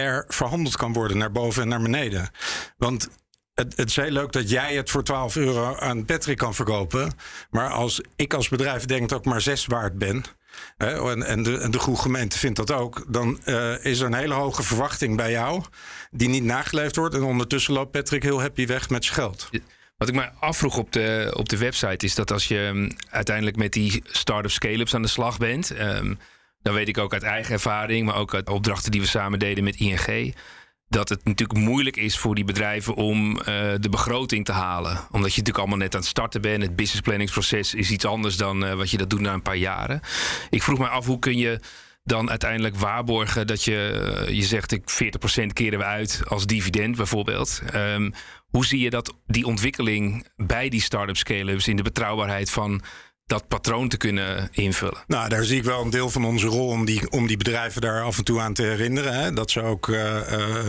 er 0.03 0.25
verhandeld 0.27 0.77
kan 0.77 0.93
worden 0.93 1.17
naar 1.17 1.31
boven 1.31 1.61
en 1.61 1.67
naar 1.67 1.81
beneden. 1.81 2.29
Want 2.77 3.09
het, 3.53 3.77
het, 3.77 3.89
is 3.89 3.95
heel 3.95 4.09
leuk 4.09 4.31
dat 4.31 4.49
jij 4.49 4.75
het 4.75 4.89
voor 4.89 5.03
12 5.03 5.35
euro 5.35 5.75
aan 5.75 6.05
Patrick 6.05 6.37
kan 6.37 6.53
verkopen. 6.53 7.11
Maar 7.49 7.69
als 7.69 8.01
ik 8.15 8.33
als 8.33 8.49
bedrijf 8.49 8.85
denk 8.85 9.09
dat 9.09 9.19
ik 9.19 9.25
maar 9.25 9.41
6 9.41 9.65
waard 9.65 9.97
ben. 9.97 10.23
Hè, 10.77 11.11
en, 11.11 11.23
en, 11.23 11.43
de, 11.43 11.57
en 11.57 11.71
de 11.71 11.79
goede 11.79 12.01
gemeente 12.01 12.37
vindt 12.37 12.57
dat 12.57 12.71
ook. 12.71 13.05
Dan 13.07 13.39
uh, 13.45 13.85
is 13.85 13.99
er 13.99 14.05
een 14.05 14.13
hele 14.13 14.33
hoge 14.33 14.63
verwachting 14.63 15.17
bij 15.17 15.31
jou. 15.31 15.63
Die 16.11 16.29
niet 16.29 16.43
nageleefd 16.43 16.95
wordt. 16.95 17.15
En 17.15 17.23
ondertussen 17.23 17.73
loopt 17.73 17.91
Patrick 17.91 18.23
heel 18.23 18.41
happy 18.41 18.65
weg 18.65 18.89
met 18.89 19.05
zijn 19.05 19.15
geld. 19.15 19.49
Wat 19.97 20.07
ik 20.07 20.15
me 20.15 20.29
afvroeg 20.39 20.77
op 20.77 20.91
de, 20.91 21.33
op 21.37 21.49
de 21.49 21.57
website 21.57 22.05
is 22.05 22.15
dat 22.15 22.31
als 22.31 22.47
je 22.47 22.57
um, 22.57 22.91
uiteindelijk 23.09 23.57
met 23.57 23.73
die 23.73 24.03
start-up 24.05 24.51
scale-ups 24.51 24.95
aan 24.95 25.01
de 25.01 25.07
slag 25.07 25.37
bent. 25.37 25.79
Um, 25.79 26.17
dan 26.65 26.73
weet 26.73 26.87
ik 26.87 26.97
ook 26.97 27.13
uit 27.13 27.23
eigen 27.23 27.53
ervaring, 27.53 28.05
maar 28.05 28.15
ook 28.15 28.33
uit 28.33 28.49
opdrachten 28.49 28.91
die 28.91 29.01
we 29.01 29.07
samen 29.07 29.39
deden 29.39 29.63
met 29.63 29.75
ING. 29.75 30.35
Dat 30.87 31.09
het 31.09 31.25
natuurlijk 31.25 31.59
moeilijk 31.59 31.97
is 31.97 32.17
voor 32.17 32.35
die 32.35 32.43
bedrijven 32.43 32.95
om 32.95 33.31
uh, 33.31 33.45
de 33.79 33.89
begroting 33.89 34.45
te 34.45 34.51
halen. 34.51 34.91
Omdat 34.91 35.33
je 35.33 35.39
natuurlijk 35.39 35.57
allemaal 35.57 35.77
net 35.77 35.93
aan 35.93 35.99
het 35.99 36.09
starten 36.09 36.41
bent. 36.41 36.61
Het 36.61 36.75
businessplanningsproces 36.75 37.73
is 37.73 37.91
iets 37.91 38.05
anders 38.05 38.37
dan 38.37 38.65
uh, 38.65 38.73
wat 38.73 38.91
je 38.91 38.97
dat 38.97 39.09
doet 39.09 39.19
na 39.19 39.33
een 39.33 39.41
paar 39.41 39.55
jaren. 39.55 39.99
Ik 40.49 40.63
vroeg 40.63 40.79
me 40.79 40.87
af 40.87 41.05
hoe 41.05 41.19
kun 41.19 41.37
je 41.37 41.59
dan 42.03 42.29
uiteindelijk 42.29 42.75
waarborgen 42.75 43.47
dat 43.47 43.63
je, 43.63 44.13
uh, 44.27 44.35
je 44.35 44.43
zegt 44.43 44.71
ik 44.71 44.83
40% 45.41 45.45
keren 45.53 45.79
we 45.79 45.85
uit 45.85 46.21
als 46.27 46.45
dividend 46.45 46.95
bijvoorbeeld. 46.97 47.61
Um, 47.75 48.13
hoe 48.47 48.65
zie 48.65 48.79
je 48.79 48.89
dat 48.89 49.13
die 49.27 49.45
ontwikkeling 49.45 50.27
bij 50.35 50.69
die 50.69 50.81
start-up 50.81 51.17
scale-ups 51.17 51.67
in 51.67 51.75
de 51.75 51.83
betrouwbaarheid 51.83 52.49
van 52.49 52.81
dat 53.27 53.47
patroon 53.47 53.87
te 53.87 53.97
kunnen 53.97 54.49
invullen? 54.51 55.03
Nou, 55.07 55.29
daar 55.29 55.43
zie 55.43 55.57
ik 55.57 55.63
wel 55.63 55.81
een 55.81 55.89
deel 55.89 56.09
van 56.09 56.25
onze 56.25 56.47
rol 56.47 56.67
om 56.67 56.85
die, 56.85 57.11
om 57.11 57.27
die 57.27 57.37
bedrijven 57.37 57.81
daar 57.81 58.03
af 58.03 58.17
en 58.17 58.23
toe 58.23 58.39
aan 58.39 58.53
te 58.53 58.63
herinneren. 58.63 59.13
Hè, 59.13 59.33
dat 59.33 59.51
ze 59.51 59.61
ook 59.61 59.87
uh, 59.87 59.97
uh, 59.97 60.19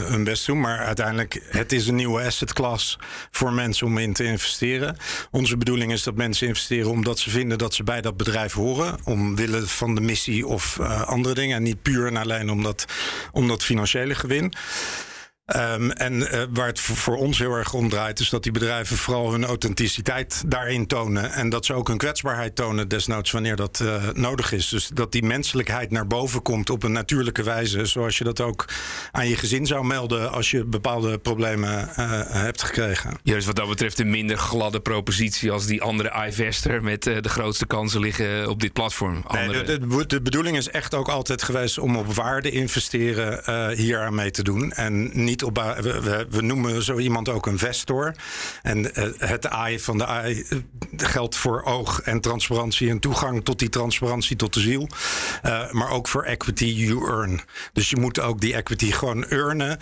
hun 0.09 0.25
best 0.25 0.47
doen. 0.47 0.61
Maar 0.61 0.79
uiteindelijk, 0.79 1.43
het 1.49 1.73
is 1.73 1.87
een 1.87 1.95
nieuwe 1.95 2.25
asset 2.25 2.53
class 2.53 2.99
voor 3.31 3.53
mensen 3.53 3.87
om 3.87 3.99
in 3.99 4.13
te 4.13 4.25
investeren. 4.25 4.97
Onze 5.31 5.57
bedoeling 5.57 5.93
is 5.93 6.03
dat 6.03 6.15
mensen 6.15 6.47
investeren 6.47 6.91
omdat 6.91 7.19
ze 7.19 7.31
vinden 7.31 7.59
dat 7.59 7.75
ze 7.75 7.83
bij 7.83 8.01
dat 8.01 8.17
bedrijf 8.17 8.53
horen. 8.53 8.99
Omwille 9.05 9.67
van 9.67 9.95
de 9.95 10.01
missie 10.01 10.47
of 10.47 10.79
uh, 10.81 11.03
andere 11.03 11.35
dingen. 11.35 11.57
En 11.57 11.63
niet 11.63 11.83
puur 11.83 12.07
en 12.07 12.17
alleen 12.17 12.51
om 12.51 12.63
dat, 12.63 12.85
om 13.33 13.49
dat 13.49 13.65
financiële 13.65 14.15
gewin. 14.15 14.53
Um, 15.55 15.91
en 15.91 16.15
uh, 16.15 16.43
waar 16.51 16.67
het 16.67 16.81
voor 16.81 17.17
ons 17.17 17.39
heel 17.39 17.53
erg 17.53 17.73
om 17.75 17.89
draait, 17.89 18.21
is 18.21 18.31
dat 18.31 18.43
die 18.43 18.53
bedrijven 18.53 18.97
vooral 18.97 19.33
hun 19.33 19.45
authenticiteit 19.45 20.43
daarin 20.47 20.87
tonen. 20.87 21.33
En 21.33 21.49
dat 21.49 21.67
ze 21.67 21.75
ook 21.75 21.89
hun 21.89 21.97
kwetsbaarheid 21.97 22.57
tonen, 22.57 22.89
desnoods 22.89 23.31
wanneer 23.31 23.57
dat 23.57 23.81
uh, 23.83 24.09
nodig 24.13 24.53
is. 24.53 24.69
Dus 24.69 24.91
dat 24.95 25.13
die 25.13 25.23
menselijkheid 25.23 25.91
naar 25.91 26.07
boven 26.07 26.43
komt 26.43 26.71
op 26.71 26.83
een 26.83 26.93
natuurlijke 26.93 27.43
wijze. 27.43 27.85
Zoals 27.85 28.19
je 28.19 28.25
dat 28.25 28.41
ook 28.41 28.65
aan 29.13 29.29
je 29.29 29.37
gezin 29.37 29.67
zou 29.67 29.87
melden 29.87 30.33
als 30.33 30.51
je 30.51 30.65
bepaalde 30.65 31.19
problemen 31.19 31.89
uh, 31.99 32.21
hebt 32.27 32.63
gekregen. 32.63 33.11
Ja, 33.23 33.35
dus 33.35 33.47
wat 33.47 33.57
dat 33.57 33.69
betreft 33.69 33.99
een 33.99 34.11
minder 34.11 34.39
gladde 34.39 34.81
propositie 34.81 35.51
als 35.51 35.67
die 35.67 35.83
andere 35.83 36.27
iVester 36.27 36.83
met 36.83 37.03
de 37.03 37.29
grootste 37.29 37.67
kansen 37.67 38.01
liggen 38.01 38.49
op 38.49 38.61
dit 38.61 38.73
platform. 38.73 39.25
Nee, 39.29 39.49
de, 39.49 39.79
de, 39.79 40.07
de, 40.07 40.23
bedoeling 40.23 40.57
is 40.57 40.69
echt 40.69 40.95
ook 40.95 41.09
altijd 41.09 41.43
geweest 41.43 41.79
om 41.79 41.97
op 41.97 42.15
waarde 42.15 42.51
investeren 42.51 43.75
hier 43.77 44.01
aan 44.01 44.15
mee 44.15 44.31
te 44.31 44.43
doen. 44.43 44.73
En 44.73 45.11
niet 45.13 45.35
op, 45.43 45.77
we, 45.81 46.27
we, 46.31 46.43
noemen 46.43 46.83
zo 46.83 46.99
iemand 46.99 47.29
ook 47.29 47.47
een 47.47 47.59
vestor. 47.59 48.15
En 48.63 48.79
uh, 48.79 49.09
het 49.19 49.47
AI 49.47 49.81
van 49.81 49.99
de 49.99 50.07
AI 50.07 50.47
geldt 50.97 51.37
voor 51.37 51.63
oog 51.63 52.01
en 52.01 52.21
transparantie 52.21 52.91
en 52.91 52.99
toegang 52.99 53.45
tot 53.45 53.59
die 53.59 53.69
transparantie, 53.69 54.37
tot 54.37 54.55
de 54.55 54.61
ziel. 54.61 54.89
Uh, 55.45 55.71
maar 55.71 55.91
ook 55.91 56.09
voor 56.09 56.23
equity 56.23 56.65
you 56.65 57.11
earn. 57.11 57.41
Dus 57.73 57.91
je 57.91 57.97
moet 57.97 58.21
ook 58.21 58.41
die 58.41 58.55
equity 58.55 58.91
gewoon 58.93 59.25
earnen. 59.29 59.79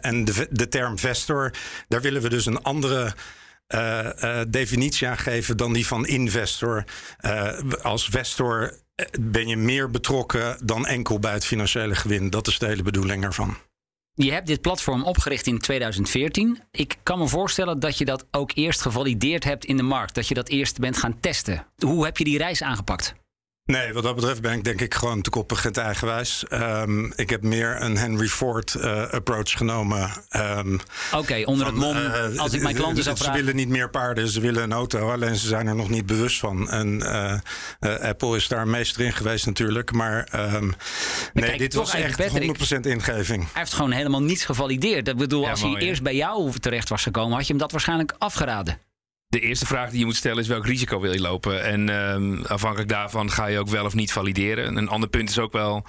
En 0.00 0.24
de, 0.24 0.48
de 0.50 0.68
term 0.68 0.98
vestor, 0.98 1.50
daar 1.88 2.00
willen 2.00 2.22
we 2.22 2.28
dus 2.28 2.46
een 2.46 2.62
andere. 2.62 3.14
Definitie 4.48 5.08
aan 5.08 5.18
geven 5.18 5.56
dan 5.56 5.72
die 5.72 5.86
van 5.86 6.06
investor. 6.06 6.84
Als 7.82 8.08
vestor 8.08 8.72
ben 9.20 9.48
je 9.48 9.56
meer 9.56 9.90
betrokken 9.90 10.56
dan 10.64 10.86
enkel 10.86 11.18
bij 11.18 11.32
het 11.32 11.44
financiële 11.44 11.94
gewin. 11.94 12.30
Dat 12.30 12.46
is 12.46 12.58
de 12.58 12.66
hele 12.66 12.82
bedoeling 12.82 13.24
ervan. 13.24 13.56
Je 14.14 14.32
hebt 14.32 14.46
dit 14.46 14.60
platform 14.60 15.02
opgericht 15.02 15.46
in 15.46 15.58
2014. 15.58 16.62
Ik 16.70 16.96
kan 17.02 17.18
me 17.18 17.26
voorstellen 17.28 17.80
dat 17.80 17.98
je 17.98 18.04
dat 18.04 18.26
ook 18.30 18.50
eerst 18.54 18.80
gevalideerd 18.80 19.44
hebt 19.44 19.64
in 19.64 19.76
de 19.76 19.82
markt. 19.82 20.14
Dat 20.14 20.28
je 20.28 20.34
dat 20.34 20.48
eerst 20.48 20.78
bent 20.78 20.96
gaan 20.96 21.20
testen. 21.20 21.66
Hoe 21.78 22.04
heb 22.04 22.16
je 22.16 22.24
die 22.24 22.38
reis 22.38 22.62
aangepakt? 22.62 23.14
Nee, 23.64 23.92
wat 23.92 24.02
dat 24.02 24.14
betreft 24.14 24.40
ben 24.40 24.52
ik 24.52 24.64
denk 24.64 24.80
ik 24.80 24.94
gewoon 24.94 25.22
te 25.22 25.30
koppig 25.30 25.64
en 25.64 25.72
te 25.72 25.80
eigenwijs. 25.80 26.44
Um, 26.50 27.12
ik 27.16 27.30
heb 27.30 27.42
meer 27.42 27.82
een 27.82 27.96
Henry 27.96 28.28
Ford 28.28 28.74
uh, 28.74 29.10
approach 29.10 29.50
genomen. 29.50 30.10
Um, 30.36 30.74
Oké, 30.74 31.18
okay, 31.18 31.44
onder 31.44 31.66
van, 31.66 31.74
het 31.74 31.84
mom, 31.84 31.96
uh, 31.96 32.38
als 32.40 32.52
ik 32.52 32.62
mijn 32.62 32.74
klanten 32.74 33.02
zou 33.02 33.16
vragen... 33.16 33.34
Ze 33.34 33.40
willen 33.40 33.56
niet 33.56 33.68
meer 33.68 33.90
paarden, 33.90 34.28
ze 34.28 34.40
willen 34.40 34.62
een 34.62 34.72
auto. 34.72 35.10
Alleen 35.10 35.36
ze 35.36 35.46
zijn 35.46 35.66
er 35.66 35.74
nog 35.74 35.88
niet 35.88 36.06
bewust 36.06 36.38
van. 36.38 36.70
En 36.70 37.00
uh, 37.80 38.00
Apple 38.00 38.36
is 38.36 38.48
daar 38.48 38.68
meester 38.68 39.04
in 39.04 39.12
geweest 39.12 39.46
natuurlijk. 39.46 39.92
Maar, 39.92 40.28
um, 40.34 40.66
maar 40.66 40.76
nee, 41.32 41.44
kijk, 41.44 41.58
dit 41.58 41.74
was 41.74 41.94
echt 41.94 42.16
Patrick, 42.16 42.76
100% 42.76 42.80
ingeving. 42.80 43.42
Hij 43.42 43.60
heeft 43.60 43.74
gewoon 43.74 43.92
helemaal 43.92 44.22
niets 44.22 44.44
gevalideerd. 44.44 45.08
Ik 45.08 45.16
bedoel, 45.16 45.42
ja, 45.42 45.50
als 45.50 45.62
mooi, 45.62 45.74
hij 45.74 45.82
eerst 45.82 46.02
bij 46.02 46.14
jou 46.14 46.58
terecht 46.58 46.88
was 46.88 47.02
gekomen... 47.02 47.36
had 47.36 47.46
je 47.46 47.52
hem 47.52 47.60
dat 47.60 47.70
waarschijnlijk 47.70 48.14
afgeraden. 48.18 48.78
De 49.32 49.40
eerste 49.40 49.66
vraag 49.66 49.90
die 49.90 49.98
je 49.98 50.04
moet 50.04 50.16
stellen 50.16 50.38
is 50.38 50.48
welk 50.48 50.66
risico 50.66 51.00
wil 51.00 51.12
je 51.12 51.20
lopen? 51.20 51.62
En 51.62 51.88
um, 51.88 52.44
afhankelijk 52.44 52.88
daarvan 52.88 53.30
ga 53.30 53.46
je 53.46 53.58
ook 53.58 53.68
wel 53.68 53.84
of 53.84 53.94
niet 53.94 54.12
valideren. 54.12 54.76
Een 54.76 54.88
ander 54.88 55.08
punt 55.08 55.28
is 55.28 55.38
ook 55.38 55.52
wel 55.52 55.86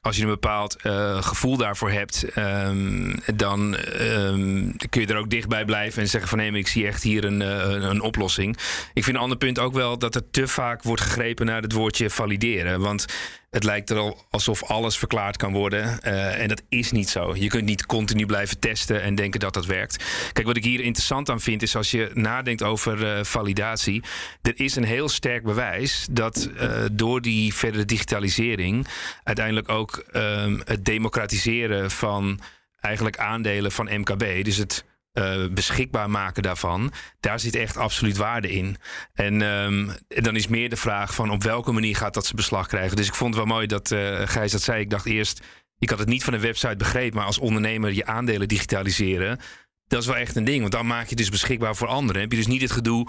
als 0.00 0.16
je 0.16 0.22
een 0.22 0.28
bepaald 0.28 0.76
uh, 0.86 1.22
gevoel 1.22 1.56
daarvoor 1.56 1.90
hebt, 1.90 2.26
um, 2.38 3.14
dan 3.34 3.76
um, 4.00 4.76
kun 4.88 5.00
je 5.00 5.06
er 5.06 5.16
ook 5.16 5.30
dichtbij 5.30 5.64
blijven 5.64 6.02
en 6.02 6.08
zeggen 6.08 6.28
van 6.30 6.38
nee, 6.38 6.52
ik 6.52 6.68
zie 6.68 6.86
echt 6.86 7.02
hier 7.02 7.24
een, 7.24 7.40
uh, 7.40 7.68
een 7.68 8.00
oplossing. 8.00 8.56
Ik 8.94 9.04
vind 9.04 9.16
een 9.16 9.22
ander 9.22 9.38
punt 9.38 9.58
ook 9.58 9.72
wel 9.72 9.98
dat 9.98 10.14
er 10.14 10.30
te 10.30 10.48
vaak 10.48 10.82
wordt 10.82 11.02
gegrepen 11.02 11.46
naar 11.46 11.62
het 11.62 11.72
woordje 11.72 12.10
valideren. 12.10 12.80
Want 12.80 13.06
het 13.56 13.64
lijkt 13.64 13.90
er 13.90 13.98
al 13.98 14.24
alsof 14.30 14.64
alles 14.64 14.98
verklaard 14.98 15.36
kan 15.36 15.52
worden. 15.52 15.98
Uh, 16.02 16.40
en 16.40 16.48
dat 16.48 16.62
is 16.68 16.90
niet 16.92 17.08
zo. 17.08 17.34
Je 17.34 17.48
kunt 17.48 17.64
niet 17.64 17.86
continu 17.86 18.26
blijven 18.26 18.58
testen 18.58 19.02
en 19.02 19.14
denken 19.14 19.40
dat 19.40 19.54
dat 19.54 19.66
werkt. 19.66 20.04
Kijk, 20.32 20.46
wat 20.46 20.56
ik 20.56 20.64
hier 20.64 20.80
interessant 20.80 21.30
aan 21.30 21.40
vind, 21.40 21.62
is 21.62 21.76
als 21.76 21.90
je 21.90 22.10
nadenkt 22.14 22.62
over 22.62 23.18
uh, 23.18 23.24
validatie. 23.24 24.02
Er 24.42 24.60
is 24.60 24.76
een 24.76 24.84
heel 24.84 25.08
sterk 25.08 25.42
bewijs 25.42 26.06
dat 26.10 26.50
uh, 26.60 26.84
door 26.92 27.20
die 27.20 27.54
verdere 27.54 27.84
digitalisering 27.84 28.86
uiteindelijk 29.22 29.68
ook 29.68 30.04
um, 30.12 30.60
het 30.64 30.84
democratiseren 30.84 31.90
van 31.90 32.40
eigenlijk 32.80 33.18
aandelen 33.18 33.72
van 33.72 33.88
MKB, 34.00 34.44
dus 34.44 34.56
het 34.56 34.84
uh, 35.18 35.46
beschikbaar 35.50 36.10
maken 36.10 36.42
daarvan, 36.42 36.92
daar 37.20 37.40
zit 37.40 37.54
echt 37.54 37.76
absoluut 37.76 38.16
waarde 38.16 38.50
in. 38.50 38.76
En 39.14 39.42
um, 39.42 39.90
dan 40.08 40.36
is 40.36 40.48
meer 40.48 40.68
de 40.68 40.76
vraag 40.76 41.14
van 41.14 41.30
op 41.30 41.42
welke 41.42 41.72
manier 41.72 41.96
gaat 41.96 42.14
dat 42.14 42.26
ze 42.26 42.34
beslag 42.34 42.66
krijgen. 42.66 42.96
Dus 42.96 43.06
ik 43.06 43.14
vond 43.14 43.34
het 43.34 43.44
wel 43.44 43.54
mooi 43.54 43.66
dat 43.66 43.90
uh, 43.90 44.20
Gijs 44.24 44.52
dat 44.52 44.62
zei. 44.62 44.80
Ik 44.80 44.90
dacht 44.90 45.06
eerst, 45.06 45.42
ik 45.78 45.90
had 45.90 45.98
het 45.98 46.08
niet 46.08 46.24
van 46.24 46.32
de 46.32 46.38
website 46.38 46.76
begrepen, 46.76 47.16
maar 47.16 47.26
als 47.26 47.38
ondernemer 47.38 47.92
je 47.92 48.06
aandelen 48.06 48.48
digitaliseren, 48.48 49.38
dat 49.88 50.00
is 50.00 50.06
wel 50.06 50.16
echt 50.16 50.36
een 50.36 50.44
ding. 50.44 50.60
Want 50.60 50.72
dan 50.72 50.86
maak 50.86 51.08
je 51.08 51.16
dus 51.16 51.28
beschikbaar 51.28 51.76
voor 51.76 51.88
anderen. 51.88 52.22
Heb 52.22 52.30
je 52.30 52.38
dus 52.38 52.46
niet 52.46 52.62
het 52.62 52.72
gedoe 52.72 53.08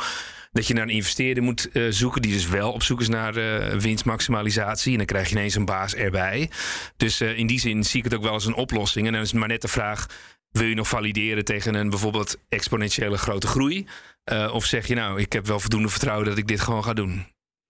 dat 0.51 0.67
je 0.67 0.73
naar 0.73 0.83
een 0.83 0.89
investeerder 0.89 1.43
moet 1.43 1.69
uh, 1.73 1.91
zoeken, 1.91 2.21
die 2.21 2.33
dus 2.33 2.47
wel 2.47 2.71
op 2.71 2.83
zoek 2.83 3.01
is 3.01 3.07
naar 3.07 3.37
uh, 3.37 3.67
winstmaximalisatie. 3.79 4.91
En 4.91 4.97
dan 4.97 5.05
krijg 5.05 5.29
je 5.29 5.35
ineens 5.35 5.55
een 5.55 5.65
baas 5.65 5.95
erbij. 5.95 6.49
Dus 6.97 7.21
in 7.21 7.47
die 7.47 7.59
zin 7.59 7.83
zie 7.83 7.97
ik 7.97 8.03
het 8.03 8.15
ook 8.15 8.23
wel 8.23 8.31
als 8.31 8.45
een 8.45 8.53
oplossing. 8.53 9.07
En 9.07 9.13
dan 9.13 9.21
is 9.21 9.31
het 9.31 9.39
maar 9.39 9.47
net 9.47 9.61
de 9.61 9.67
vraag 9.67 10.05
wil 10.51 10.67
je 10.67 10.75
nog 10.75 10.87
valideren 10.87 11.45
tegen 11.45 11.75
een 11.75 11.89
bijvoorbeeld 11.89 12.37
exponentiële 12.49 13.17
grote 13.17 13.47
groei? 13.47 13.87
Uh, 14.31 14.53
of 14.53 14.65
zeg 14.65 14.87
je 14.87 14.95
nou, 14.95 15.19
ik 15.19 15.33
heb 15.33 15.45
wel 15.45 15.59
voldoende 15.59 15.89
vertrouwen 15.89 16.25
dat 16.25 16.37
ik 16.37 16.47
dit 16.47 16.61
gewoon 16.61 16.83
ga 16.83 16.93
doen? 16.93 17.25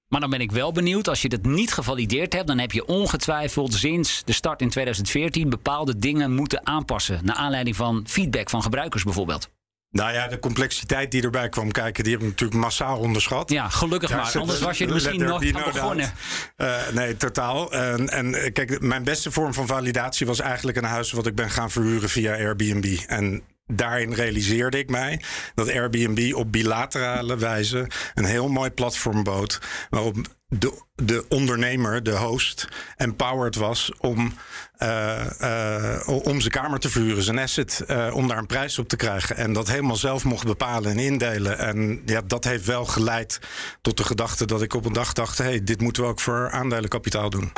Maar 0.07 0.19
dan 0.19 0.29
ben 0.29 0.41
ik 0.41 0.51
wel 0.51 0.71
benieuwd, 0.71 1.07
als 1.07 1.21
je 1.21 1.29
dat 1.29 1.43
niet 1.43 1.73
gevalideerd 1.73 2.33
hebt, 2.33 2.47
dan 2.47 2.57
heb 2.57 2.71
je 2.71 2.85
ongetwijfeld 2.85 3.73
sinds 3.73 4.23
de 4.25 4.33
start 4.33 4.61
in 4.61 4.69
2014 4.69 5.49
bepaalde 5.49 5.97
dingen 5.97 6.33
moeten 6.33 6.65
aanpassen. 6.65 7.19
Naar 7.23 7.35
aanleiding 7.35 7.75
van 7.75 8.03
feedback 8.07 8.49
van 8.49 8.63
gebruikers 8.63 9.03
bijvoorbeeld. 9.03 9.49
Nou 9.89 10.13
ja, 10.13 10.27
de 10.27 10.39
complexiteit 10.39 11.11
die 11.11 11.23
erbij 11.23 11.49
kwam 11.49 11.71
kijken, 11.71 12.03
die 12.03 12.13
heb 12.13 12.21
ik 12.21 12.27
natuurlijk 12.27 12.59
massaal 12.59 12.99
onderschat. 12.99 13.49
Ja, 13.49 13.69
gelukkig 13.69 14.09
maar. 14.09 14.31
Anders 14.35 14.59
was 14.59 14.77
je 14.77 14.85
er 14.85 14.93
misschien 14.93 15.23
nog 15.23 15.53
aan 15.53 15.71
begonnen. 15.71 16.13
Uh, 16.57 16.75
nee, 16.93 17.17
totaal. 17.17 17.71
En, 17.71 18.09
en 18.09 18.53
kijk, 18.53 18.81
mijn 18.81 19.03
beste 19.03 19.31
vorm 19.31 19.53
van 19.53 19.67
validatie 19.67 20.27
was 20.27 20.39
eigenlijk 20.39 20.77
een 20.77 20.83
huis 20.83 21.11
wat 21.11 21.27
ik 21.27 21.35
ben 21.35 21.49
gaan 21.49 21.71
verhuren 21.71 22.09
via 22.09 22.33
Airbnb. 22.33 22.97
En 23.07 23.43
daarin 23.67 24.13
realiseerde 24.13 24.77
ik 24.77 24.89
mij 24.89 25.21
dat 25.55 25.71
Airbnb 25.71 26.33
op 26.33 26.51
bilaterale 26.51 27.37
wijze 27.37 27.87
een 28.13 28.25
heel 28.25 28.49
mooi 28.49 28.69
platform 28.71 29.23
bood. 29.23 29.59
Waarop 29.89 30.17
de, 30.49 30.81
de 30.95 31.25
ondernemer, 31.29 32.03
de 32.03 32.15
host, 32.17 32.67
empowered 32.95 33.55
was 33.55 33.91
om, 33.99 34.33
uh, 34.79 35.25
uh, 35.41 36.07
om 36.07 36.39
zijn 36.39 36.53
kamer 36.53 36.79
te 36.79 36.89
vuren, 36.89 37.23
zijn 37.23 37.39
asset, 37.39 37.83
uh, 37.87 38.15
om 38.15 38.27
daar 38.27 38.37
een 38.37 38.45
prijs 38.45 38.79
op 38.79 38.87
te 38.87 38.95
krijgen. 38.95 39.35
En 39.35 39.53
dat 39.53 39.67
helemaal 39.67 39.95
zelf 39.95 40.23
mocht 40.23 40.45
bepalen 40.45 40.91
en 40.91 40.99
indelen. 40.99 41.57
En 41.59 42.01
ja, 42.05 42.21
dat 42.21 42.43
heeft 42.43 42.65
wel 42.65 42.85
geleid 42.85 43.39
tot 43.81 43.97
de 43.97 44.03
gedachte 44.03 44.45
dat 44.45 44.61
ik 44.61 44.73
op 44.73 44.85
een 44.85 44.93
dag 44.93 45.13
dacht: 45.13 45.37
hé, 45.37 45.43
hey, 45.43 45.63
dit 45.63 45.81
moeten 45.81 46.03
we 46.03 46.09
ook 46.09 46.19
voor 46.19 46.51
aandelenkapitaal 46.51 47.29
doen. 47.29 47.51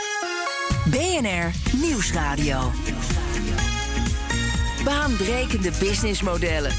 BNR 0.86 1.52
Nieuwsradio. 1.82 2.72
Baanbrekende 4.84 5.72
businessmodellen. 5.80 6.72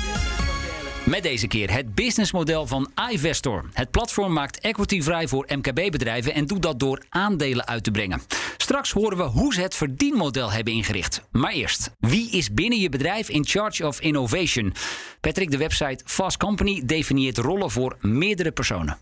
Met 1.05 1.23
deze 1.23 1.47
keer 1.47 1.73
het 1.73 1.95
businessmodel 1.95 2.67
van 2.67 2.91
iVestor. 3.11 3.69
Het 3.73 3.91
platform 3.91 4.33
maakt 4.33 4.61
equity 4.61 5.03
vrij 5.03 5.29
voor 5.29 5.47
MKB-bedrijven 5.49 6.35
en 6.35 6.47
doet 6.47 6.63
dat 6.63 6.79
door 6.79 7.03
aandelen 7.09 7.67
uit 7.67 7.85
te 7.85 7.91
brengen. 7.91 8.21
Straks 8.57 8.91
horen 8.91 9.17
we 9.17 9.23
hoe 9.23 9.55
ze 9.55 9.61
het 9.61 9.75
verdienmodel 9.75 10.53
hebben 10.53 10.73
ingericht. 10.73 11.23
Maar 11.31 11.53
eerst, 11.53 11.91
wie 11.99 12.31
is 12.31 12.55
binnen 12.55 12.79
je 12.79 12.89
bedrijf 12.89 13.29
in 13.29 13.47
charge 13.47 13.87
of 13.87 14.01
innovation? 14.01 14.75
Patrick, 15.21 15.51
de 15.51 15.57
website 15.57 16.03
Fast 16.05 16.37
Company 16.37 16.83
definieert 16.85 17.39
rollen 17.39 17.71
voor 17.71 17.97
meerdere 18.01 18.53
personen. 18.53 18.99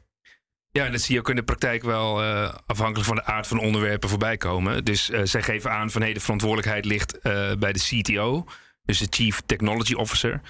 Ja, 0.71 0.91
dat 0.91 1.01
zie 1.01 1.15
je 1.15 1.21
ook 1.21 1.29
in 1.29 1.37
de 1.37 1.43
praktijk 1.43 1.83
wel 1.83 2.23
uh, 2.23 2.55
afhankelijk 2.67 3.07
van 3.07 3.17
de 3.17 3.25
aard 3.25 3.47
van 3.47 3.61
onderwerpen 3.61 4.09
voorbij 4.09 4.37
komen. 4.37 4.85
Dus 4.85 5.11
uh, 5.11 5.21
zij 5.25 5.43
geven 5.43 5.71
aan 5.71 5.91
van 5.91 6.03
hey, 6.03 6.13
de 6.13 6.21
verantwoordelijkheid 6.21 6.85
ligt 6.85 7.17
uh, 7.17 7.53
bij 7.59 7.73
de 7.73 7.81
CTO 7.81 8.47
dus 8.89 8.99
de 8.99 9.07
Chief 9.11 9.41
Technology 9.47 9.95
Officer. 9.95 10.41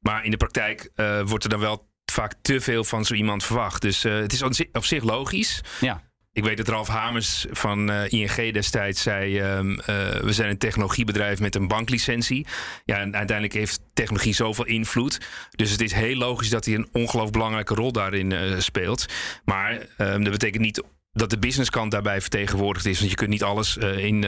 Maar 0.00 0.24
in 0.24 0.30
de 0.30 0.36
praktijk 0.36 0.90
uh, 0.96 1.20
wordt 1.22 1.44
er 1.44 1.50
dan 1.50 1.60
wel 1.60 1.88
vaak 2.12 2.34
te 2.42 2.60
veel 2.60 2.84
van 2.84 3.04
zo 3.04 3.14
iemand 3.14 3.44
verwacht. 3.44 3.82
Dus 3.82 4.04
uh, 4.04 4.14
het 4.14 4.32
is 4.32 4.42
op 4.72 4.84
zich 4.84 5.02
logisch. 5.02 5.60
Ja. 5.80 6.04
Ik 6.32 6.44
weet 6.44 6.56
dat 6.56 6.68
Ralf 6.68 6.88
Hamers 6.88 7.46
van 7.50 7.90
uh, 7.90 8.12
ING 8.12 8.52
destijds 8.52 9.02
zei: 9.02 9.40
um, 9.40 9.70
uh, 9.70 9.76
We 10.20 10.32
zijn 10.32 10.50
een 10.50 10.58
technologiebedrijf 10.58 11.40
met 11.40 11.54
een 11.54 11.68
banklicentie. 11.68 12.46
Ja, 12.84 12.98
en 12.98 13.16
uiteindelijk 13.16 13.58
heeft 13.58 13.80
technologie 13.94 14.34
zoveel 14.34 14.66
invloed. 14.66 15.20
Dus 15.50 15.70
het 15.70 15.80
is 15.80 15.92
heel 15.92 16.16
logisch 16.16 16.50
dat 16.50 16.64
hij 16.64 16.74
een 16.74 16.88
ongelooflijk 16.92 17.32
belangrijke 17.32 17.74
rol 17.74 17.92
daarin 17.92 18.30
uh, 18.30 18.58
speelt. 18.58 19.06
Maar 19.44 19.72
um, 19.98 20.22
dat 20.22 20.32
betekent 20.32 20.62
niet 20.62 20.82
dat 21.12 21.30
de 21.30 21.38
businesskant 21.38 21.90
daarbij 21.90 22.20
vertegenwoordigd 22.20 22.86
is. 22.86 22.98
Want 22.98 23.10
je 23.10 23.16
kunt 23.16 23.30
niet 23.30 23.42
alles 23.42 23.76
in, 23.76 24.18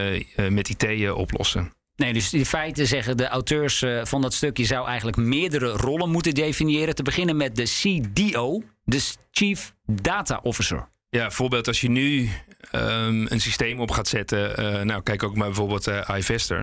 met 0.49 0.69
IT 0.69 1.11
oplossen. 1.11 1.78
Nee, 1.99 2.13
dus 2.13 2.33
in 2.33 2.45
feite 2.45 2.85
zeggen 2.85 3.17
de 3.17 3.27
auteurs 3.27 3.85
van 4.03 4.21
dat 4.21 4.33
stuk... 4.33 4.57
je 4.57 4.65
zou 4.65 4.87
eigenlijk 4.87 5.17
meerdere 5.17 5.69
rollen 5.69 6.09
moeten 6.09 6.33
definiëren. 6.33 6.95
Te 6.95 7.03
beginnen 7.03 7.37
met 7.37 7.55
de 7.55 7.63
CDO, 7.63 8.61
de 8.83 9.01
Chief 9.31 9.73
Data 9.85 10.39
Officer. 10.43 10.89
Ja, 11.09 11.31
voorbeeld 11.31 11.67
als 11.67 11.81
je 11.81 11.89
nu 11.89 12.29
um, 12.71 13.25
een 13.29 13.41
systeem 13.41 13.79
op 13.79 13.91
gaat 13.91 14.07
zetten. 14.07 14.59
Uh, 14.59 14.81
nou, 14.81 15.03
kijk 15.03 15.23
ook 15.23 15.35
maar 15.35 15.47
bijvoorbeeld 15.47 15.87
uh, 15.87 16.09
iVester. 16.17 16.57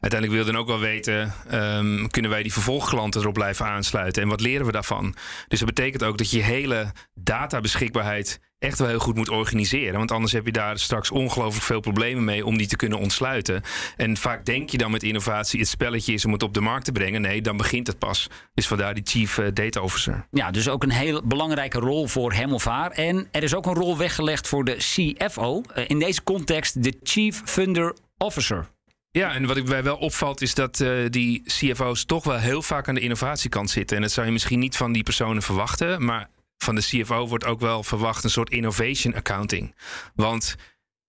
Uiteindelijk 0.00 0.32
wil 0.32 0.46
je 0.46 0.52
dan 0.52 0.60
ook 0.60 0.66
wel 0.66 0.78
weten, 0.78 1.34
um, 1.52 2.08
kunnen 2.08 2.30
wij 2.30 2.42
die 2.42 2.52
vervolgklanten 2.52 3.20
erop 3.20 3.34
blijven 3.34 3.66
aansluiten? 3.66 4.22
En 4.22 4.28
wat 4.28 4.40
leren 4.40 4.66
we 4.66 4.72
daarvan? 4.72 5.14
Dus 5.48 5.58
dat 5.58 5.68
betekent 5.68 6.04
ook 6.04 6.18
dat 6.18 6.30
je 6.30 6.42
hele 6.42 6.92
databeschikbaarheid 7.14 8.40
echt 8.60 8.78
wel 8.78 8.88
heel 8.88 8.98
goed 8.98 9.16
moet 9.16 9.28
organiseren. 9.28 9.98
Want 9.98 10.10
anders 10.10 10.32
heb 10.32 10.46
je 10.46 10.52
daar 10.52 10.78
straks 10.78 11.10
ongelooflijk 11.10 11.64
veel 11.64 11.80
problemen 11.80 12.24
mee 12.24 12.46
om 12.46 12.58
die 12.58 12.66
te 12.66 12.76
kunnen 12.76 12.98
ontsluiten. 12.98 13.62
En 13.96 14.16
vaak 14.16 14.44
denk 14.44 14.70
je 14.70 14.78
dan 14.78 14.90
met 14.90 15.02
innovatie, 15.02 15.60
het 15.60 15.68
spelletje 15.68 16.12
is 16.12 16.24
om 16.24 16.32
het 16.32 16.42
op 16.42 16.54
de 16.54 16.60
markt 16.60 16.84
te 16.84 16.92
brengen. 16.92 17.20
Nee, 17.20 17.42
dan 17.42 17.56
begint 17.56 17.86
het 17.86 17.98
pas. 17.98 18.28
Dus 18.54 18.66
vandaar 18.66 18.94
die 18.94 19.04
Chief 19.06 19.38
eh, 19.38 19.46
Data 19.54 19.80
Officer. 19.80 20.26
Ja, 20.30 20.50
dus 20.50 20.68
ook 20.68 20.82
een 20.82 20.90
heel 20.90 21.22
belangrijke 21.24 21.78
rol 21.78 22.06
voor 22.06 22.32
hem 22.32 22.52
of 22.52 22.64
haar. 22.64 22.90
En 22.90 23.28
er 23.30 23.42
is 23.42 23.54
ook 23.54 23.66
een 23.66 23.74
rol 23.74 23.96
weggelegd 23.96 24.48
voor 24.48 24.64
de 24.64 24.76
CFO. 24.76 25.62
Eh, 25.74 25.84
in 25.86 25.98
deze 25.98 26.22
context 26.22 26.82
de 26.82 26.94
Chief 27.02 27.42
Funder 27.44 27.96
Officer. 28.18 28.68
Ja, 29.12 29.34
en 29.34 29.46
wat 29.46 29.64
mij 29.64 29.82
wel 29.82 29.96
opvalt 29.96 30.40
is 30.40 30.54
dat 30.54 30.80
uh, 30.80 31.06
die 31.08 31.42
CFO's 31.44 32.04
toch 32.04 32.24
wel 32.24 32.38
heel 32.38 32.62
vaak 32.62 32.88
aan 32.88 32.94
de 32.94 33.00
innovatiekant 33.00 33.70
zitten. 33.70 33.96
En 33.96 34.02
dat 34.02 34.12
zou 34.12 34.26
je 34.26 34.32
misschien 34.32 34.58
niet 34.58 34.76
van 34.76 34.92
die 34.92 35.02
personen 35.02 35.42
verwachten. 35.42 36.04
Maar 36.04 36.28
van 36.62 36.74
de 36.74 36.82
CFO 36.82 37.26
wordt 37.26 37.44
ook 37.44 37.60
wel 37.60 37.82
verwacht 37.82 38.24
een 38.24 38.30
soort 38.30 38.50
innovation 38.50 39.14
accounting. 39.14 39.74
Want 40.14 40.56